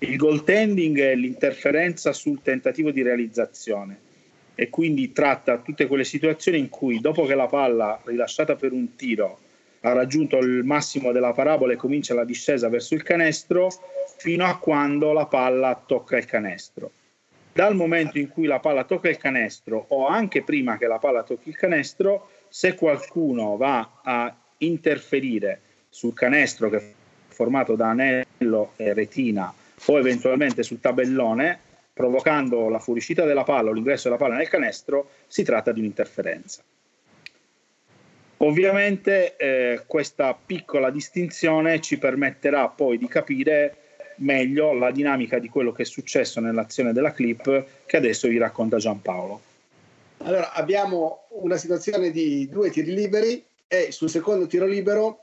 Il 0.00 0.16
goaltending 0.16 1.00
è 1.00 1.14
l'interferenza 1.14 2.12
sul 2.12 2.40
tentativo 2.42 2.90
di 2.90 3.02
realizzazione 3.02 4.06
e 4.54 4.70
quindi 4.70 5.12
tratta 5.12 5.58
tutte 5.58 5.86
quelle 5.86 6.04
situazioni 6.04 6.58
in 6.58 6.68
cui 6.68 7.00
dopo 7.00 7.24
che 7.26 7.34
la 7.34 7.46
palla 7.46 8.00
rilasciata 8.04 8.54
per 8.54 8.72
un 8.72 8.94
tiro 8.94 9.38
ha 9.80 9.92
raggiunto 9.92 10.38
il 10.38 10.64
massimo 10.64 11.12
della 11.12 11.32
parabola 11.32 11.72
e 11.72 11.76
comincia 11.76 12.14
la 12.14 12.24
discesa 12.24 12.68
verso 12.68 12.94
il 12.94 13.02
canestro 13.02 13.68
fino 14.16 14.44
a 14.44 14.58
quando 14.58 15.12
la 15.12 15.26
palla 15.26 15.80
tocca 15.84 16.16
il 16.16 16.26
canestro. 16.26 16.90
Dal 17.52 17.74
momento 17.74 18.18
in 18.18 18.28
cui 18.28 18.46
la 18.46 18.60
palla 18.60 18.84
tocca 18.84 19.08
il 19.08 19.16
canestro 19.16 19.86
o 19.88 20.06
anche 20.06 20.42
prima 20.42 20.76
che 20.76 20.86
la 20.86 20.98
palla 20.98 21.22
tocchi 21.22 21.48
il 21.48 21.56
canestro, 21.56 22.30
se 22.48 22.74
qualcuno 22.74 23.56
va 23.56 24.00
a 24.02 24.34
interferire 24.58 25.60
sul 25.88 26.14
canestro 26.14 26.70
che 26.70 26.76
è 26.76 26.92
formato 27.28 27.74
da 27.74 27.90
anello 27.90 28.72
e 28.76 28.92
retina 28.92 29.52
o 29.86 29.98
eventualmente 29.98 30.62
sul 30.62 30.80
tabellone, 30.80 31.58
provocando 31.92 32.68
la 32.68 32.78
fuoriuscita 32.78 33.24
della 33.24 33.44
palla 33.44 33.70
o 33.70 33.72
l'ingresso 33.72 34.08
della 34.08 34.20
palla 34.20 34.36
nel 34.36 34.48
canestro, 34.48 35.10
si 35.26 35.42
tratta 35.42 35.72
di 35.72 35.80
un'interferenza. 35.80 36.62
Ovviamente 38.38 39.36
eh, 39.36 39.82
questa 39.86 40.34
piccola 40.34 40.90
distinzione 40.90 41.80
ci 41.80 41.98
permetterà 41.98 42.68
poi 42.68 42.98
di 42.98 43.08
capire 43.08 43.76
meglio 44.18 44.72
la 44.72 44.90
dinamica 44.90 45.38
di 45.38 45.48
quello 45.48 45.72
che 45.72 45.82
è 45.82 45.86
successo 45.86 46.40
nell'azione 46.40 46.92
della 46.92 47.12
clip 47.12 47.64
che 47.86 47.96
adesso 47.96 48.28
vi 48.28 48.38
racconta 48.38 48.76
Giampaolo. 48.76 49.47
Allora, 50.18 50.52
abbiamo 50.52 51.28
una 51.30 51.56
situazione 51.56 52.10
di 52.10 52.48
due 52.48 52.70
tiri 52.70 52.92
liberi 52.92 53.44
e 53.66 53.92
sul 53.92 54.10
secondo 54.10 54.46
tiro 54.46 54.66
libero 54.66 55.20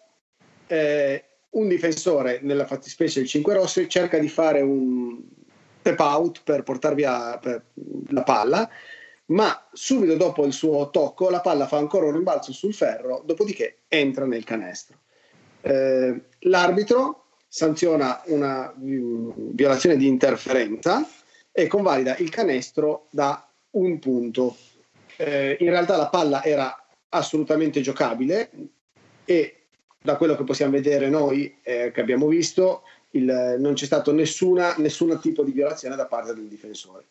eh, 0.67 1.23
un 1.51 1.67
difensore, 1.67 2.39
nella 2.41 2.65
fattispecie 2.65 3.19
il 3.19 3.27
5 3.27 3.53
rosso, 3.53 3.85
cerca 3.87 4.17
di 4.17 4.29
fare 4.29 4.61
un 4.61 5.21
step 5.79 5.99
out 5.99 6.41
per 6.43 6.63
portare 6.63 6.95
via 6.95 7.37
per 7.37 7.65
la 8.09 8.23
palla, 8.23 8.69
ma 9.27 9.67
subito 9.71 10.15
dopo 10.15 10.45
il 10.45 10.53
suo 10.53 10.89
tocco 10.89 11.29
la 11.29 11.41
palla 11.41 11.67
fa 11.67 11.77
ancora 11.77 12.07
un 12.07 12.13
rimbalzo 12.13 12.51
sul 12.53 12.73
ferro, 12.73 13.21
dopodiché 13.25 13.79
entra 13.87 14.25
nel 14.25 14.43
canestro. 14.43 14.99
Eh, 15.61 16.21
l'arbitro 16.39 17.25
sanziona 17.47 18.21
una 18.25 18.73
violazione 18.75 19.97
di 19.97 20.07
interferenza 20.07 21.07
e 21.51 21.67
convalida 21.67 22.17
il 22.17 22.29
canestro 22.29 23.07
da 23.11 23.47
un 23.71 23.99
punto 23.99 24.55
eh, 25.17 25.57
in 25.59 25.69
realtà 25.69 25.97
la 25.97 26.09
palla 26.09 26.43
era 26.43 26.85
assolutamente 27.09 27.81
giocabile 27.81 28.49
e 29.25 29.65
da 30.01 30.17
quello 30.17 30.35
che 30.35 30.43
possiamo 30.43 30.71
vedere 30.71 31.09
noi, 31.09 31.57
eh, 31.63 31.91
che 31.91 32.01
abbiamo 32.01 32.27
visto, 32.27 32.83
il, 33.11 33.55
non 33.59 33.73
c'è 33.73 33.85
stato 33.85 34.11
nessuna, 34.11 34.75
nessun 34.77 35.19
tipo 35.19 35.43
di 35.43 35.51
violazione 35.51 35.95
da 35.95 36.05
parte 36.05 36.33
del 36.33 36.47
difensore. 36.47 37.05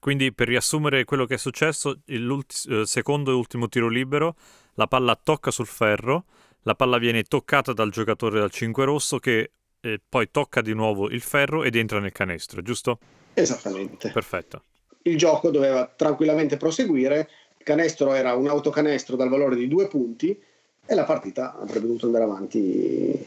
Quindi 0.00 0.32
per 0.32 0.48
riassumere 0.48 1.04
quello 1.04 1.26
che 1.26 1.34
è 1.34 1.38
successo, 1.38 2.00
il 2.06 2.44
eh, 2.68 2.86
secondo 2.86 3.30
e 3.30 3.34
ultimo 3.34 3.68
tiro 3.68 3.88
libero, 3.88 4.34
la 4.74 4.86
palla 4.86 5.18
tocca 5.22 5.50
sul 5.50 5.66
ferro, 5.66 6.24
la 6.62 6.74
palla 6.74 6.98
viene 6.98 7.22
toccata 7.22 7.72
dal 7.72 7.90
giocatore 7.90 8.40
dal 8.40 8.50
5 8.50 8.84
rosso 8.84 9.18
che 9.18 9.50
eh, 9.80 10.00
poi 10.06 10.30
tocca 10.30 10.60
di 10.60 10.74
nuovo 10.74 11.08
il 11.10 11.20
ferro 11.20 11.64
ed 11.64 11.76
entra 11.76 12.00
nel 12.00 12.12
canestro, 12.12 12.62
giusto? 12.62 12.98
Esattamente. 13.34 14.10
Perfetto. 14.10 14.64
Il 15.02 15.16
gioco 15.16 15.50
doveva 15.50 15.86
tranquillamente 15.86 16.56
proseguire 16.56 17.28
il 17.60 17.66
canestro 17.66 18.14
era 18.14 18.32
un 18.32 18.48
autocanestro 18.48 19.16
dal 19.16 19.28
valore 19.28 19.54
di 19.54 19.68
due 19.68 19.86
punti 19.86 20.30
e 20.86 20.94
la 20.94 21.04
partita 21.04 21.58
avrebbe 21.60 21.88
dovuto 21.88 22.06
andare 22.06 22.24
avanti 22.24 23.26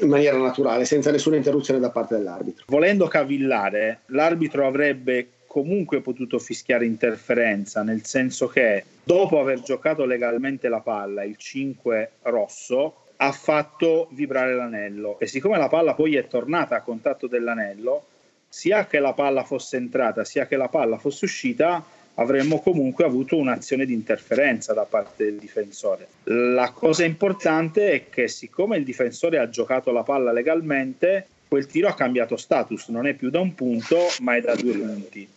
in 0.00 0.08
maniera 0.08 0.36
naturale, 0.36 0.84
senza 0.84 1.10
nessuna 1.10 1.36
interruzione 1.36 1.80
da 1.80 1.88
parte 1.88 2.14
dell'arbitro. 2.14 2.66
Volendo 2.68 3.08
cavillare, 3.08 4.00
l'arbitro 4.08 4.66
avrebbe 4.66 5.28
comunque 5.46 6.02
potuto 6.02 6.38
fischiare 6.38 6.84
interferenza, 6.84 7.82
nel 7.82 8.04
senso 8.04 8.48
che 8.48 8.84
dopo 9.02 9.40
aver 9.40 9.62
giocato 9.62 10.04
legalmente 10.04 10.68
la 10.68 10.80
palla, 10.80 11.24
il 11.24 11.38
5 11.38 12.10
rosso 12.24 13.04
ha 13.16 13.32
fatto 13.32 14.08
vibrare 14.10 14.54
l'anello 14.54 15.18
e 15.18 15.26
siccome 15.26 15.56
la 15.56 15.68
palla 15.68 15.94
poi 15.94 16.16
è 16.16 16.26
tornata 16.28 16.76
a 16.76 16.82
contatto 16.82 17.28
dell'anello, 17.28 18.04
sia 18.46 18.84
che 18.84 18.98
la 18.98 19.14
palla 19.14 19.42
fosse 19.42 19.78
entrata 19.78 20.22
sia 20.22 20.46
che 20.46 20.56
la 20.56 20.68
palla 20.68 20.98
fosse 20.98 21.24
uscita, 21.24 21.82
avremmo 22.18 22.60
comunque 22.60 23.04
avuto 23.04 23.36
un'azione 23.36 23.84
di 23.84 23.92
interferenza 23.92 24.72
da 24.72 24.84
parte 24.84 25.24
del 25.24 25.36
difensore. 25.36 26.08
La 26.24 26.70
cosa 26.72 27.04
importante 27.04 27.90
è 27.92 28.08
che 28.08 28.28
siccome 28.28 28.76
il 28.76 28.84
difensore 28.84 29.38
ha 29.38 29.48
giocato 29.48 29.90
la 29.90 30.02
palla 30.02 30.32
legalmente, 30.32 31.26
quel 31.48 31.66
tiro 31.66 31.88
ha 31.88 31.94
cambiato 31.94 32.36
status, 32.36 32.88
non 32.88 33.06
è 33.06 33.14
più 33.14 33.30
da 33.30 33.40
un 33.40 33.54
punto 33.54 33.98
ma 34.20 34.36
è 34.36 34.40
da 34.40 34.54
due 34.54 34.72
punti. 34.72 35.28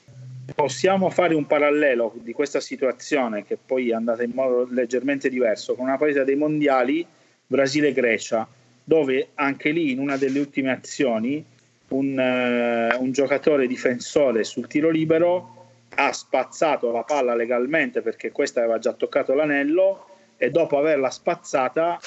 Possiamo 0.55 1.09
fare 1.09 1.35
un 1.35 1.45
parallelo 1.45 2.13
di 2.21 2.33
questa 2.33 2.59
situazione 2.59 3.45
che 3.45 3.57
poi 3.63 3.89
è 3.89 3.93
andata 3.93 4.23
in 4.23 4.31
modo 4.33 4.67
leggermente 4.71 5.29
diverso 5.29 5.75
con 5.75 5.85
una 5.85 5.97
partita 5.97 6.23
dei 6.23 6.35
mondiali 6.35 7.05
Brasile-Grecia, 7.45 8.47
dove 8.83 9.29
anche 9.35 9.69
lì 9.69 9.91
in 9.91 9.99
una 9.99 10.17
delle 10.17 10.39
ultime 10.39 10.71
azioni 10.71 11.45
un, 11.89 12.17
uh, 12.17 13.01
un 13.01 13.11
giocatore 13.11 13.67
difensore 13.67 14.43
sul 14.43 14.67
tiro 14.67 14.89
libero 14.89 15.58
ha 15.99 16.13
spazzato 16.13 16.91
la 16.91 17.03
palla 17.03 17.35
legalmente 17.35 18.01
perché 18.01 18.31
questa 18.31 18.61
aveva 18.61 18.79
già 18.79 18.93
toccato 18.93 19.33
l'anello 19.33 20.05
e 20.37 20.49
dopo 20.49 20.77
averla 20.77 21.09
spazzata 21.09 21.99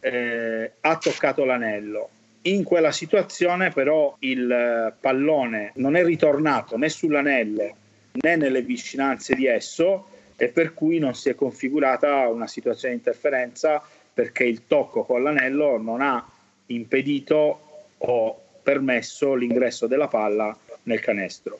eh, 0.00 0.72
ha 0.78 0.96
toccato 0.98 1.46
l'anello. 1.46 2.10
In 2.42 2.62
quella 2.62 2.92
situazione 2.92 3.70
però 3.70 4.14
il 4.20 4.94
pallone 5.00 5.72
non 5.76 5.96
è 5.96 6.04
ritornato 6.04 6.76
né 6.76 6.90
sull'anello 6.90 7.76
né 8.12 8.36
nelle 8.36 8.62
vicinanze 8.62 9.34
di 9.34 9.46
esso 9.46 10.08
e 10.36 10.48
per 10.48 10.74
cui 10.74 10.98
non 10.98 11.14
si 11.14 11.30
è 11.30 11.34
configurata 11.34 12.28
una 12.28 12.46
situazione 12.46 12.94
di 12.94 13.00
interferenza 13.00 13.82
perché 14.12 14.44
il 14.44 14.66
tocco 14.66 15.04
con 15.04 15.22
l'anello 15.22 15.78
non 15.78 16.02
ha 16.02 16.24
impedito 16.66 17.60
o 17.96 18.42
permesso 18.62 19.34
l'ingresso 19.34 19.86
della 19.86 20.08
palla 20.08 20.56
nel 20.82 21.00
canestro. 21.00 21.58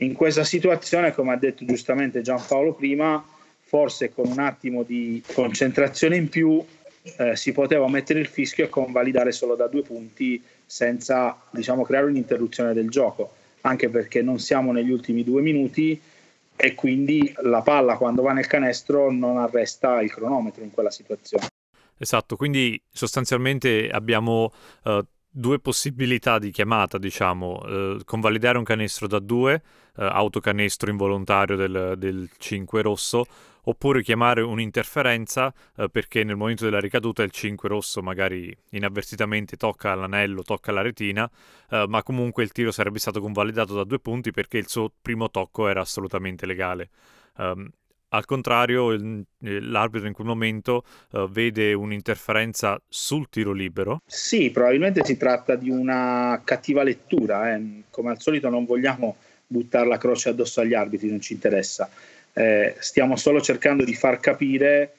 In 0.00 0.14
questa 0.14 0.44
situazione, 0.44 1.12
come 1.12 1.32
ha 1.32 1.36
detto 1.36 1.64
giustamente 1.64 2.22
Giampaolo 2.22 2.72
prima, 2.72 3.22
forse 3.60 4.12
con 4.12 4.28
un 4.28 4.38
attimo 4.38 4.82
di 4.82 5.22
concentrazione 5.34 6.16
in 6.16 6.28
più 6.28 6.64
eh, 7.18 7.36
si 7.36 7.52
poteva 7.52 7.88
mettere 7.88 8.20
il 8.20 8.26
fischio 8.26 8.64
e 8.64 8.68
convalidare 8.68 9.30
solo 9.30 9.54
da 9.54 9.66
due 9.66 9.82
punti 9.82 10.42
senza 10.64 11.38
diciamo, 11.50 11.82
creare 11.84 12.06
un'interruzione 12.06 12.72
del 12.72 12.88
gioco, 12.88 13.34
anche 13.62 13.90
perché 13.90 14.22
non 14.22 14.38
siamo 14.38 14.72
negli 14.72 14.90
ultimi 14.90 15.22
due 15.22 15.42
minuti 15.42 16.00
e 16.56 16.74
quindi 16.74 17.32
la 17.42 17.60
palla 17.60 17.96
quando 17.96 18.22
va 18.22 18.32
nel 18.32 18.46
canestro 18.46 19.10
non 19.10 19.36
arresta 19.36 20.00
il 20.00 20.10
cronometro 20.10 20.62
in 20.62 20.70
quella 20.70 20.90
situazione. 20.90 21.46
Esatto, 21.98 22.36
quindi 22.36 22.80
sostanzialmente 22.90 23.90
abbiamo 23.90 24.52
uh, 24.84 25.00
due 25.30 25.60
possibilità 25.60 26.38
di 26.38 26.50
chiamata, 26.50 26.98
diciamo, 26.98 27.62
eh, 27.64 28.00
convalidare 28.04 28.58
un 28.58 28.64
canestro 28.64 29.06
da 29.06 29.18
due, 29.20 29.62
eh, 29.96 30.04
autocanestro 30.04 30.90
involontario 30.90 31.56
del, 31.56 31.94
del 31.96 32.28
5 32.36 32.82
rosso, 32.82 33.26
oppure 33.64 34.02
chiamare 34.02 34.42
un'interferenza 34.42 35.52
eh, 35.76 35.88
perché 35.88 36.24
nel 36.24 36.36
momento 36.36 36.64
della 36.64 36.80
ricaduta 36.80 37.22
il 37.22 37.30
5 37.30 37.68
rosso 37.68 38.02
magari 38.02 38.56
inavvertitamente 38.70 39.56
tocca 39.56 39.94
l'anello, 39.94 40.42
tocca 40.42 40.72
la 40.72 40.82
retina, 40.82 41.30
eh, 41.70 41.84
ma 41.88 42.02
comunque 42.02 42.42
il 42.42 42.52
tiro 42.52 42.72
sarebbe 42.72 42.98
stato 42.98 43.20
convalidato 43.20 43.74
da 43.74 43.84
due 43.84 44.00
punti 44.00 44.30
perché 44.32 44.58
il 44.58 44.68
suo 44.68 44.90
primo 45.00 45.30
tocco 45.30 45.68
era 45.68 45.80
assolutamente 45.80 46.46
legale. 46.46 46.90
Um, 47.36 47.70
al 48.10 48.24
contrario, 48.24 48.90
l'arbitro 49.38 50.06
in 50.06 50.12
quel 50.12 50.26
momento 50.26 50.84
uh, 51.12 51.28
vede 51.28 51.72
un'interferenza 51.72 52.80
sul 52.88 53.28
tiro 53.28 53.52
libero. 53.52 54.02
Sì, 54.06 54.50
probabilmente 54.50 55.04
si 55.04 55.16
tratta 55.16 55.54
di 55.54 55.70
una 55.70 56.40
cattiva 56.44 56.82
lettura. 56.82 57.54
Eh. 57.54 57.82
Come 57.90 58.10
al 58.10 58.20
solito 58.20 58.48
non 58.48 58.64
vogliamo 58.64 59.16
buttare 59.46 59.88
la 59.88 59.98
croce 59.98 60.30
addosso 60.30 60.60
agli 60.60 60.74
arbitri, 60.74 61.08
non 61.08 61.20
ci 61.20 61.32
interessa. 61.32 61.88
Eh, 62.32 62.76
stiamo 62.78 63.16
solo 63.16 63.40
cercando 63.40 63.84
di 63.84 63.94
far 63.94 64.20
capire, 64.20 64.94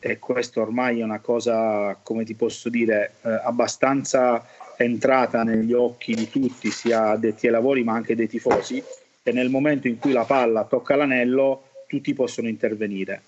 e 0.00 0.18
questo 0.18 0.60
ormai 0.60 1.00
è 1.00 1.02
una 1.02 1.18
cosa, 1.18 1.98
come 2.02 2.24
ti 2.24 2.34
posso 2.34 2.68
dire, 2.68 3.14
eh, 3.22 3.40
abbastanza 3.44 4.46
entrata 4.76 5.42
negli 5.42 5.72
occhi 5.72 6.14
di 6.14 6.28
tutti, 6.30 6.70
sia 6.70 7.10
addetti 7.10 7.46
ai 7.46 7.52
lavori 7.52 7.82
ma 7.82 7.94
anche 7.94 8.14
dei 8.14 8.28
tifosi, 8.28 8.82
che 9.22 9.32
nel 9.32 9.50
momento 9.50 9.88
in 9.88 9.98
cui 9.98 10.12
la 10.12 10.24
palla 10.24 10.64
tocca 10.64 10.94
l'anello 10.94 11.67
tutti 11.88 12.14
possono 12.14 12.46
intervenire. 12.46 13.22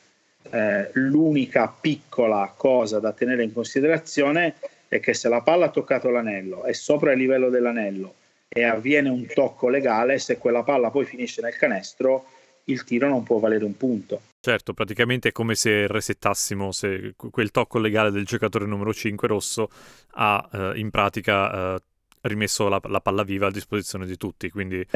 Eh, 0.50 0.90
l'unica 0.92 1.68
piccola 1.68 2.54
cosa 2.56 3.00
da 3.00 3.12
tenere 3.12 3.42
in 3.42 3.52
considerazione 3.52 4.54
è 4.86 5.00
che 5.00 5.14
se 5.14 5.28
la 5.28 5.40
palla 5.40 5.66
ha 5.66 5.70
toccato 5.70 6.08
l'anello 6.10 6.64
è 6.64 6.72
sopra 6.72 7.12
il 7.12 7.18
livello 7.18 7.50
dell'anello 7.50 8.14
e 8.48 8.64
avviene 8.64 9.08
un 9.08 9.26
tocco 9.26 9.68
legale, 9.68 10.18
se 10.18 10.38
quella 10.38 10.62
palla 10.62 10.90
poi 10.90 11.04
finisce 11.04 11.40
nel 11.40 11.56
canestro, 11.56 12.26
il 12.64 12.84
tiro 12.84 13.08
non 13.08 13.22
può 13.22 13.38
valere 13.38 13.64
un 13.64 13.76
punto. 13.76 14.22
Certo, 14.40 14.72
praticamente 14.72 15.28
è 15.28 15.32
come 15.32 15.54
se 15.54 15.86
resettassimo 15.86 16.72
se 16.72 17.14
quel 17.16 17.50
tocco 17.50 17.78
legale 17.78 18.10
del 18.10 18.24
giocatore 18.24 18.66
numero 18.66 18.92
5 18.92 19.28
rosso 19.28 19.70
ha 20.12 20.48
eh, 20.52 20.72
in 20.76 20.90
pratica 20.90 21.74
eh, 21.74 21.80
rimesso 22.22 22.68
la, 22.68 22.80
la, 22.84 23.00
palla 23.00 23.22
viva 23.22 23.46
a 23.46 23.50
disposizione 23.50 24.06
di 24.06 24.16
tutti. 24.16 24.50
Quindi 24.50 24.86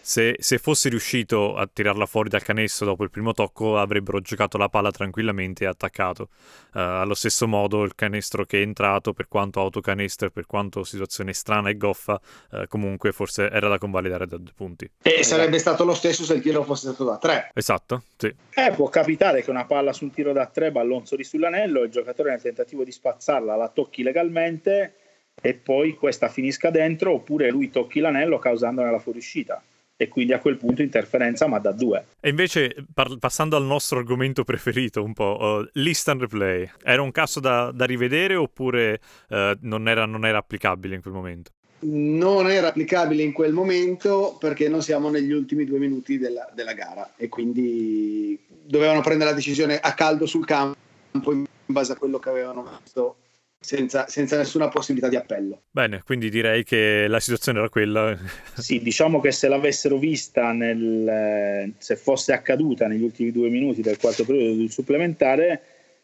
se, 0.00 0.36
se, 0.38 0.58
fossi 0.58 0.88
riuscito 0.88 1.56
a 1.56 1.68
tirarla 1.72 2.06
fuori 2.06 2.28
dal 2.28 2.42
canestro 2.42 2.86
dopo 2.86 3.04
il 3.04 3.10
primo 3.10 3.32
tocco, 3.32 3.78
avrebbero 3.78 4.20
giocato 4.20 4.58
la 4.58 4.68
palla 4.68 4.90
tranquillamente 4.90 5.64
e 5.64 5.66
attaccato. 5.66 6.28
Uh, 6.74 6.78
allo 6.78 7.14
stesso 7.14 7.46
modo, 7.46 7.82
il 7.82 7.94
canestro 7.94 8.44
che 8.44 8.58
è 8.58 8.62
entrato, 8.62 9.12
per 9.12 9.28
quanto 9.28 9.60
autocanestro 9.60 10.28
e 10.28 10.30
per 10.30 10.46
quanto 10.46 10.84
situazione 10.84 11.32
strana 11.32 11.70
e 11.70 11.76
goffa, 11.76 12.20
uh, 12.50 12.66
comunque 12.68 13.12
forse 13.12 13.50
era 13.50 13.68
da 13.68 13.78
convalidare 13.78 14.26
da 14.26 14.36
due 14.36 14.52
punti. 14.54 14.90
E 15.02 15.22
sarebbe 15.22 15.58
stato 15.58 15.84
lo 15.84 15.94
stesso 15.94 16.24
se 16.24 16.34
il 16.34 16.42
tiro 16.42 16.64
fosse 16.64 16.88
stato 16.88 17.04
da 17.04 17.18
tre. 17.18 17.50
Esatto, 17.54 18.02
sì. 18.16 18.34
Eh, 18.54 18.72
può 18.74 18.88
capitare 18.88 19.42
che 19.42 19.50
una 19.50 19.64
palla 19.64 19.92
su 19.92 20.04
un 20.04 20.10
tiro 20.10 20.32
da 20.32 20.46
tre 20.46 20.70
ballonzoli 20.70 21.24
sull'anello, 21.24 21.82
il 21.82 21.90
giocatore 21.90 22.30
nel 22.30 22.40
tentativo 22.40 22.84
di 22.84 22.92
spazzarla 22.92 23.56
la 23.56 23.68
tocchi 23.68 24.02
legalmente 24.02 24.96
e 25.42 25.54
poi 25.54 25.94
questa 25.94 26.28
finisca 26.28 26.70
dentro 26.70 27.12
oppure 27.12 27.50
lui 27.50 27.68
tocchi 27.68 28.00
l'anello 28.00 28.38
causandone 28.38 28.90
la 28.90 28.98
fuoriuscita 29.00 29.62
e 29.96 30.08
quindi 30.08 30.32
a 30.32 30.38
quel 30.38 30.56
punto 30.56 30.82
interferenza 30.82 31.46
ma 31.46 31.58
da 31.58 31.72
due. 31.72 32.06
E 32.20 32.30
invece 32.30 32.74
par- 32.94 33.18
passando 33.18 33.56
al 33.56 33.64
nostro 33.64 33.98
argomento 33.98 34.44
preferito 34.44 35.02
un 35.02 35.12
po', 35.12 35.38
uh, 35.38 35.68
l'instant 35.74 36.20
replay, 36.20 36.68
era 36.82 37.02
un 37.02 37.10
caso 37.10 37.40
da, 37.40 37.70
da 37.72 37.84
rivedere 37.84 38.34
oppure 38.34 39.00
uh, 39.28 39.56
non, 39.60 39.88
era, 39.88 40.06
non 40.06 40.24
era 40.24 40.38
applicabile 40.38 40.94
in 40.94 41.02
quel 41.02 41.14
momento? 41.14 41.50
non 41.84 42.48
era 42.48 42.68
applicabile 42.68 43.24
in 43.24 43.32
quel 43.32 43.52
momento 43.52 44.36
perché 44.38 44.68
non 44.68 44.82
siamo 44.82 45.10
negli 45.10 45.32
ultimi 45.32 45.64
due 45.64 45.80
minuti 45.80 46.16
della, 46.16 46.48
della, 46.54 46.74
gara 46.74 47.14
e 47.16 47.28
quindi 47.28 48.38
dovevano 48.48 49.00
prendere 49.00 49.30
la 49.30 49.36
decisione 49.36 49.80
a 49.80 49.92
caldo 49.92 50.26
sul 50.26 50.46
campo 50.46 51.32
in 51.32 51.44
base 51.66 51.90
a 51.90 51.96
quello 51.96 52.20
che 52.20 52.28
avevano 52.28 52.78
visto 52.80 53.16
senza, 53.62 54.06
senza, 54.08 54.36
nessuna 54.36 54.68
possibilità 54.68 55.08
di 55.08 55.16
appello. 55.16 55.62
Bene, 55.70 56.02
quindi 56.04 56.28
direi 56.28 56.64
che 56.64 57.06
la 57.08 57.20
situazione 57.20 57.60
era 57.60 57.68
quella. 57.68 58.18
sì, 58.54 58.82
diciamo 58.82 59.20
che 59.20 59.32
se 59.32 59.48
l'avessero 59.48 59.96
vista, 59.96 60.52
nel, 60.52 61.72
se 61.78 61.96
fosse 61.96 62.32
accaduta 62.32 62.86
negli 62.86 63.02
ultimi 63.02 63.32
due 63.32 63.48
minuti 63.48 63.80
del 63.80 63.98
quarto 63.98 64.24
periodo 64.24 64.56
del 64.56 64.70
supplementare, 64.70 65.62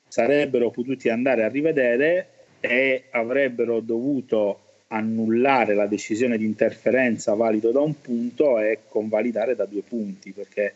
sarebbero 0.09 0.71
potuti 0.71 1.09
andare 1.09 1.45
a 1.45 1.49
rivedere 1.49 2.29
e 2.61 3.05
avrebbero 3.11 3.81
dovuto 3.81 4.61
annullare 4.89 5.75
la 5.75 5.87
decisione 5.87 6.39
di 6.39 6.45
interferenza 6.45 7.35
valido 7.35 7.71
da 7.71 7.81
un 7.81 8.01
punto 8.01 8.59
e 8.59 8.81
convalidare 8.89 9.55
da 9.55 9.67
due 9.67 9.83
punti, 9.83 10.33
perché 10.33 10.75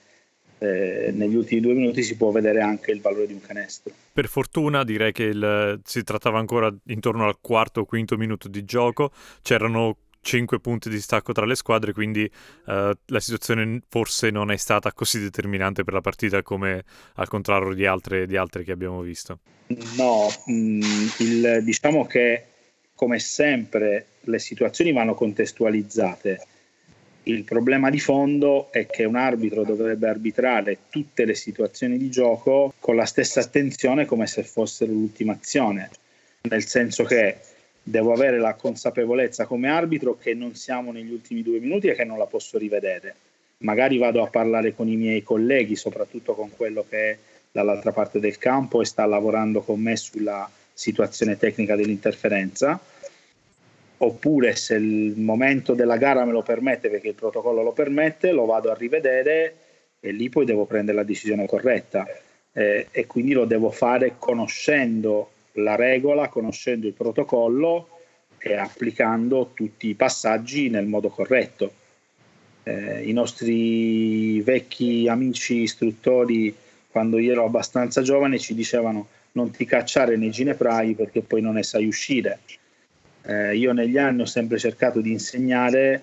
eh, 0.63 1.11
negli 1.13 1.35
ultimi 1.35 1.61
due 1.61 1.75
minuti 1.75 2.05
si 2.05 2.17
può 2.17 2.31
vedere 2.31 2.61
anche 2.61 2.93
il 2.93 3.01
valore 3.01 3.27
di 3.27 3.33
un 3.33 3.41
canestro. 3.41 3.93
Per 4.13 4.29
fortuna 4.29 4.85
direi 4.85 5.11
che 5.11 5.25
il, 5.25 5.81
si 5.83 6.05
trattava 6.05 6.39
ancora 6.39 6.73
intorno 6.87 7.27
al 7.27 7.39
quarto 7.41 7.81
o 7.81 7.85
quinto 7.85 8.17
minuto 8.17 8.47
di 8.47 8.65
gioco, 8.65 9.11
c'erano 9.43 9.97
5 10.21 10.61
punti 10.61 10.89
di 10.89 11.01
stacco 11.01 11.33
tra 11.33 11.47
le 11.47 11.57
squadre, 11.57 11.93
quindi 11.93 12.23
uh, 12.23 12.91
la 13.07 13.21
situazione 13.21 13.81
forse 13.89 14.31
non 14.31 14.53
è 14.53 14.57
stata 14.57 14.93
così 14.93 15.19
determinante 15.19 15.83
per 15.83 15.95
la 15.95 16.01
partita 16.01 16.43
come 16.43 16.85
al 17.15 17.27
contrario 17.27 17.75
di 17.75 17.85
altre, 17.85 18.27
di 18.27 18.37
altre 18.37 18.63
che 18.63 18.71
abbiamo 18.71 19.01
visto. 19.01 19.41
No, 19.97 20.29
mh, 20.47 20.53
mm, 20.53 20.81
il, 21.19 21.61
diciamo 21.65 22.07
che 22.07 22.45
come 22.95 23.19
sempre 23.19 24.07
le 24.21 24.39
situazioni 24.39 24.93
vanno 24.93 25.15
contestualizzate 25.15 26.47
il 27.25 27.45
problema 27.45 27.89
di 27.89 28.01
fondo 28.01 28.73
è 28.73 28.87
che 28.87 29.05
un 29.05 29.17
arbitro 29.17 29.63
dovrebbe 29.63 30.09
arbitrare 30.09 30.79
tutte 30.91 31.25
le 31.25 31.35
situazioni 31.35 31.97
di 31.97 32.11
gioco 32.11 32.75
con 32.81 32.97
la 32.97 33.05
stessa 33.05 33.41
attenzione 33.41 34.07
come 34.07 34.27
se 34.27 34.43
fossero 34.43 34.91
l'ultima 34.91 35.33
azione, 35.33 35.91
nel 36.43 36.67
senso 36.67 37.05
che 37.05 37.37
devo 37.83 38.13
avere 38.13 38.39
la 38.39 38.55
consapevolezza 38.55 39.47
come 39.47 39.69
arbitro 39.69 40.17
che 40.17 40.35
non 40.35 40.55
siamo 40.55 40.91
negli 40.91 41.13
ultimi 41.13 41.43
due 41.43 41.61
minuti 41.61 41.89
e 41.89 41.95
che 41.95 42.05
non 42.05 42.19
la 42.19 42.27
posso 42.27 42.59
rivedere. 42.59 43.15
Magari 43.59 43.99
vado 43.99 44.23
a 44.23 44.29
parlare 44.29 44.75
con 44.75 44.89
i 44.89 44.97
miei 44.97 45.23
colleghi, 45.23 45.77
soprattutto 45.77 46.35
con 46.35 46.51
quello 46.57 46.85
che 46.89 47.11
è 47.11 47.19
dall'altra 47.53 47.93
parte 47.93 48.19
del 48.19 48.39
campo 48.39 48.81
e 48.81 48.85
sta 48.85 49.07
lavorando 49.07 49.61
con 49.61 49.81
me 49.81 49.97
sulla 49.97 50.51
situazione 50.73 51.37
tecnica 51.37 51.77
dell'interferenza. 51.77 52.81
Oppure 54.05 54.57
se 54.57 54.75
il 54.75 55.17
momento 55.17 55.75
della 55.75 55.97
gara 55.97 56.25
me 56.25 56.33
lo 56.33 56.43
permette, 56.43 56.91
perché 56.91 57.09
il 57.09 57.15
protocollo 57.15 57.63
lo 57.63 57.73
permette, 57.73 58.33
lo 58.33 58.47
vado 58.47 58.71
a 58.73 58.75
rivedere 58.75 59.55
e 60.01 60.11
lì 60.11 60.29
poi 60.29 60.45
devo 60.45 60.65
prendere 60.65 60.97
la 60.97 61.05
decisione 61.05 61.47
corretta. 61.47 62.05
Eh, 62.53 62.89
e 62.91 63.07
quindi 63.07 63.33
lo 63.33 63.45
devo 63.45 63.71
fare 63.71 64.17
conoscendo 64.19 65.31
la 65.53 65.77
regola, 65.77 66.29
conoscendo 66.29 66.89
il 66.89 66.95
protocollo 66.95 67.89
e 68.39 68.55
applicando 68.55 69.53
tutti 69.55 69.89
i 69.89 69.95
passaggi 69.95 70.69
nel 70.69 70.87
modo 70.87 71.09
corretto. 71.09 71.73
Eh, 72.65 73.05
I 73.05 73.13
nostri 73.13 74.41
vecchi 74.41 75.07
amici 75.09 75.63
istruttori, 75.63 76.53
quando 76.91 77.19
io 77.19 77.33
ero 77.33 77.45
abbastanza 77.45 78.03
giovane, 78.03 78.41
ci 78.41 78.55
dicevano 78.55 79.07
non 79.33 79.53
ti 79.53 79.65
cacciare 79.65 80.17
nei 80.17 80.31
gineprai 80.31 80.95
perché 80.95 81.21
poi 81.21 81.41
non 81.41 81.55
ne 81.55 81.63
sai 81.63 81.87
uscire. 81.87 82.41
Eh, 83.25 83.57
io 83.57 83.73
negli 83.73 83.99
anni 83.99 84.23
ho 84.23 84.27
sempre 84.27 84.59
cercato 84.59 85.01
di 85.01 85.13
insegnare, 85.13 86.03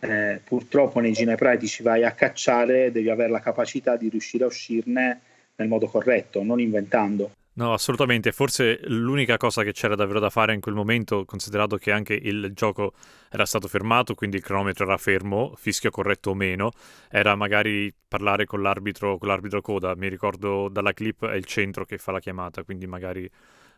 eh, 0.00 0.40
purtroppo 0.42 1.00
nei 1.00 1.12
gineprai 1.12 1.58
ti 1.58 1.66
ci 1.66 1.82
vai 1.82 2.04
a 2.04 2.12
cacciare, 2.12 2.90
devi 2.92 3.10
avere 3.10 3.30
la 3.30 3.40
capacità 3.40 3.96
di 3.96 4.08
riuscire 4.08 4.44
a 4.44 4.48
uscirne 4.48 5.20
nel 5.56 5.68
modo 5.68 5.86
corretto, 5.86 6.42
non 6.42 6.60
inventando. 6.60 7.32
No, 7.52 7.74
assolutamente. 7.74 8.32
Forse 8.32 8.80
l'unica 8.84 9.36
cosa 9.36 9.62
che 9.62 9.72
c'era 9.72 9.94
davvero 9.94 10.20
da 10.20 10.30
fare 10.30 10.54
in 10.54 10.60
quel 10.60 10.74
momento, 10.74 11.24
considerato 11.26 11.76
che 11.76 11.92
anche 11.92 12.14
il 12.14 12.52
gioco 12.54 12.94
era 13.30 13.44
stato 13.44 13.68
fermato, 13.68 14.14
quindi 14.14 14.36
il 14.36 14.42
cronometro 14.42 14.84
era 14.84 14.96
fermo, 14.96 15.52
fischio 15.56 15.90
corretto 15.90 16.30
o 16.30 16.34
meno, 16.34 16.70
era 17.10 17.34
magari 17.34 17.92
parlare 18.08 18.46
con 18.46 18.62
l'arbitro, 18.62 19.18
con 19.18 19.28
l'arbitro 19.28 19.60
coda. 19.60 19.94
Mi 19.94 20.08
ricordo 20.08 20.68
dalla 20.68 20.94
clip 20.94 21.26
è 21.26 21.34
il 21.34 21.44
centro 21.44 21.84
che 21.84 21.98
fa 21.98 22.12
la 22.12 22.20
chiamata, 22.20 22.62
quindi 22.62 22.86
magari 22.86 23.28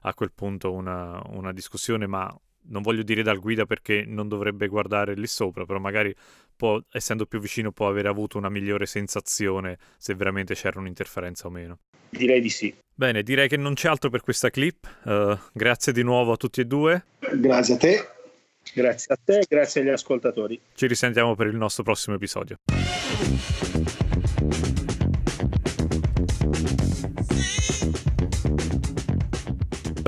a 0.02 0.14
quel 0.14 0.30
punto 0.32 0.72
una, 0.72 1.20
una 1.30 1.52
discussione, 1.52 2.06
ma 2.06 2.32
non 2.64 2.82
voglio 2.82 3.02
dire 3.02 3.22
dal 3.22 3.38
guida 3.38 3.66
perché 3.66 4.04
non 4.06 4.28
dovrebbe 4.28 4.68
guardare 4.68 5.14
lì 5.14 5.26
sopra, 5.26 5.64
però 5.64 5.78
magari 5.78 6.14
può, 6.54 6.80
essendo 6.90 7.26
più 7.26 7.40
vicino 7.40 7.72
può 7.72 7.88
aver 7.88 8.06
avuto 8.06 8.38
una 8.38 8.48
migliore 8.48 8.86
sensazione 8.86 9.78
se 9.98 10.14
veramente 10.14 10.54
c'era 10.54 10.78
un'interferenza 10.78 11.46
o 11.46 11.50
meno. 11.50 11.78
Direi 12.10 12.40
di 12.40 12.50
sì. 12.50 12.74
Bene, 12.94 13.22
direi 13.22 13.48
che 13.48 13.56
non 13.56 13.74
c'è 13.74 13.88
altro 13.88 14.10
per 14.10 14.22
questa 14.22 14.50
clip. 14.50 14.86
Uh, 15.04 15.38
grazie 15.52 15.92
di 15.92 16.02
nuovo 16.02 16.32
a 16.32 16.36
tutti 16.36 16.60
e 16.60 16.66
due. 16.66 17.04
Grazie 17.34 17.74
a 17.74 17.78
te. 17.78 18.08
Grazie 18.74 19.14
a 19.14 19.18
te, 19.22 19.44
grazie 19.48 19.80
agli 19.80 19.88
ascoltatori. 19.88 20.60
Ci 20.74 20.86
risentiamo 20.86 21.34
per 21.34 21.48
il 21.48 21.56
nostro 21.56 21.82
prossimo 21.82 22.16
episodio. 22.16 22.58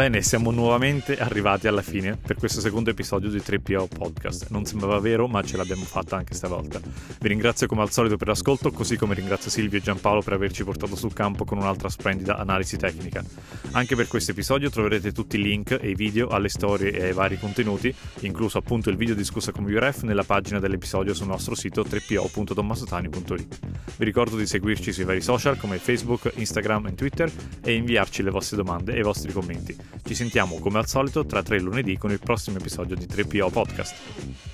Bene, 0.04 0.20
siamo 0.20 0.50
nuovamente 0.50 1.16
arrivati 1.16 1.66
alla 1.66 1.80
fine 1.80 2.18
per 2.18 2.36
questo 2.36 2.60
secondo 2.60 2.90
episodio 2.90 3.30
di 3.30 3.38
3PO 3.38 3.88
Podcast. 3.88 4.50
Non 4.50 4.66
sembrava 4.66 4.98
vero, 4.98 5.28
ma 5.28 5.42
ce 5.42 5.56
l'abbiamo 5.56 5.84
fatta 5.84 6.14
anche 6.14 6.34
stavolta. 6.34 6.78
Vi 6.78 7.26
ringrazio 7.26 7.66
come 7.66 7.80
al 7.80 7.90
solito 7.90 8.18
per 8.18 8.28
l'ascolto, 8.28 8.70
così 8.70 8.98
come 8.98 9.14
ringrazio 9.14 9.50
Silvio 9.50 9.78
e 9.78 9.80
Giampaolo 9.80 10.20
per 10.20 10.34
averci 10.34 10.62
portato 10.62 10.94
sul 10.94 11.14
campo 11.14 11.46
con 11.46 11.56
un'altra 11.56 11.88
splendida 11.88 12.36
analisi 12.36 12.76
tecnica. 12.76 13.24
Anche 13.70 13.96
per 13.96 14.06
questo 14.06 14.32
episodio 14.32 14.68
troverete 14.68 15.10
tutti 15.10 15.36
i 15.36 15.42
link 15.42 15.78
e 15.80 15.88
i 15.88 15.94
video 15.94 16.28
alle 16.28 16.50
storie 16.50 16.92
e 16.92 17.04
ai 17.04 17.12
vari 17.14 17.38
contenuti, 17.38 17.94
incluso 18.20 18.58
appunto 18.58 18.90
il 18.90 18.98
video 18.98 19.14
discusso 19.14 19.52
con 19.52 19.64
URF 19.64 20.02
nella 20.02 20.24
pagina 20.24 20.58
dell'episodio 20.58 21.14
sul 21.14 21.28
nostro 21.28 21.54
sito 21.54 21.82
3po.tommasotani.it. 21.82 23.58
Vi 23.96 24.04
ricordo 24.04 24.36
di 24.36 24.44
seguirci 24.44 24.92
sui 24.92 25.04
vari 25.04 25.22
social 25.22 25.56
come 25.56 25.78
Facebook, 25.78 26.30
Instagram 26.34 26.88
e 26.88 26.94
Twitter 26.94 27.32
e 27.62 27.72
inviarci 27.72 28.22
le 28.22 28.30
vostre 28.30 28.58
domande 28.58 28.92
e 28.92 28.98
i 28.98 29.02
vostri 29.02 29.32
commenti. 29.32 29.93
Ci 30.02 30.14
sentiamo 30.14 30.58
come 30.58 30.78
al 30.78 30.86
solito 30.86 31.24
tra 31.24 31.42
tre 31.42 31.60
lunedì 31.60 31.96
con 31.96 32.10
il 32.10 32.20
prossimo 32.20 32.58
episodio 32.58 32.96
di 32.96 33.06
3PO 33.06 33.50
Podcast. 33.50 34.53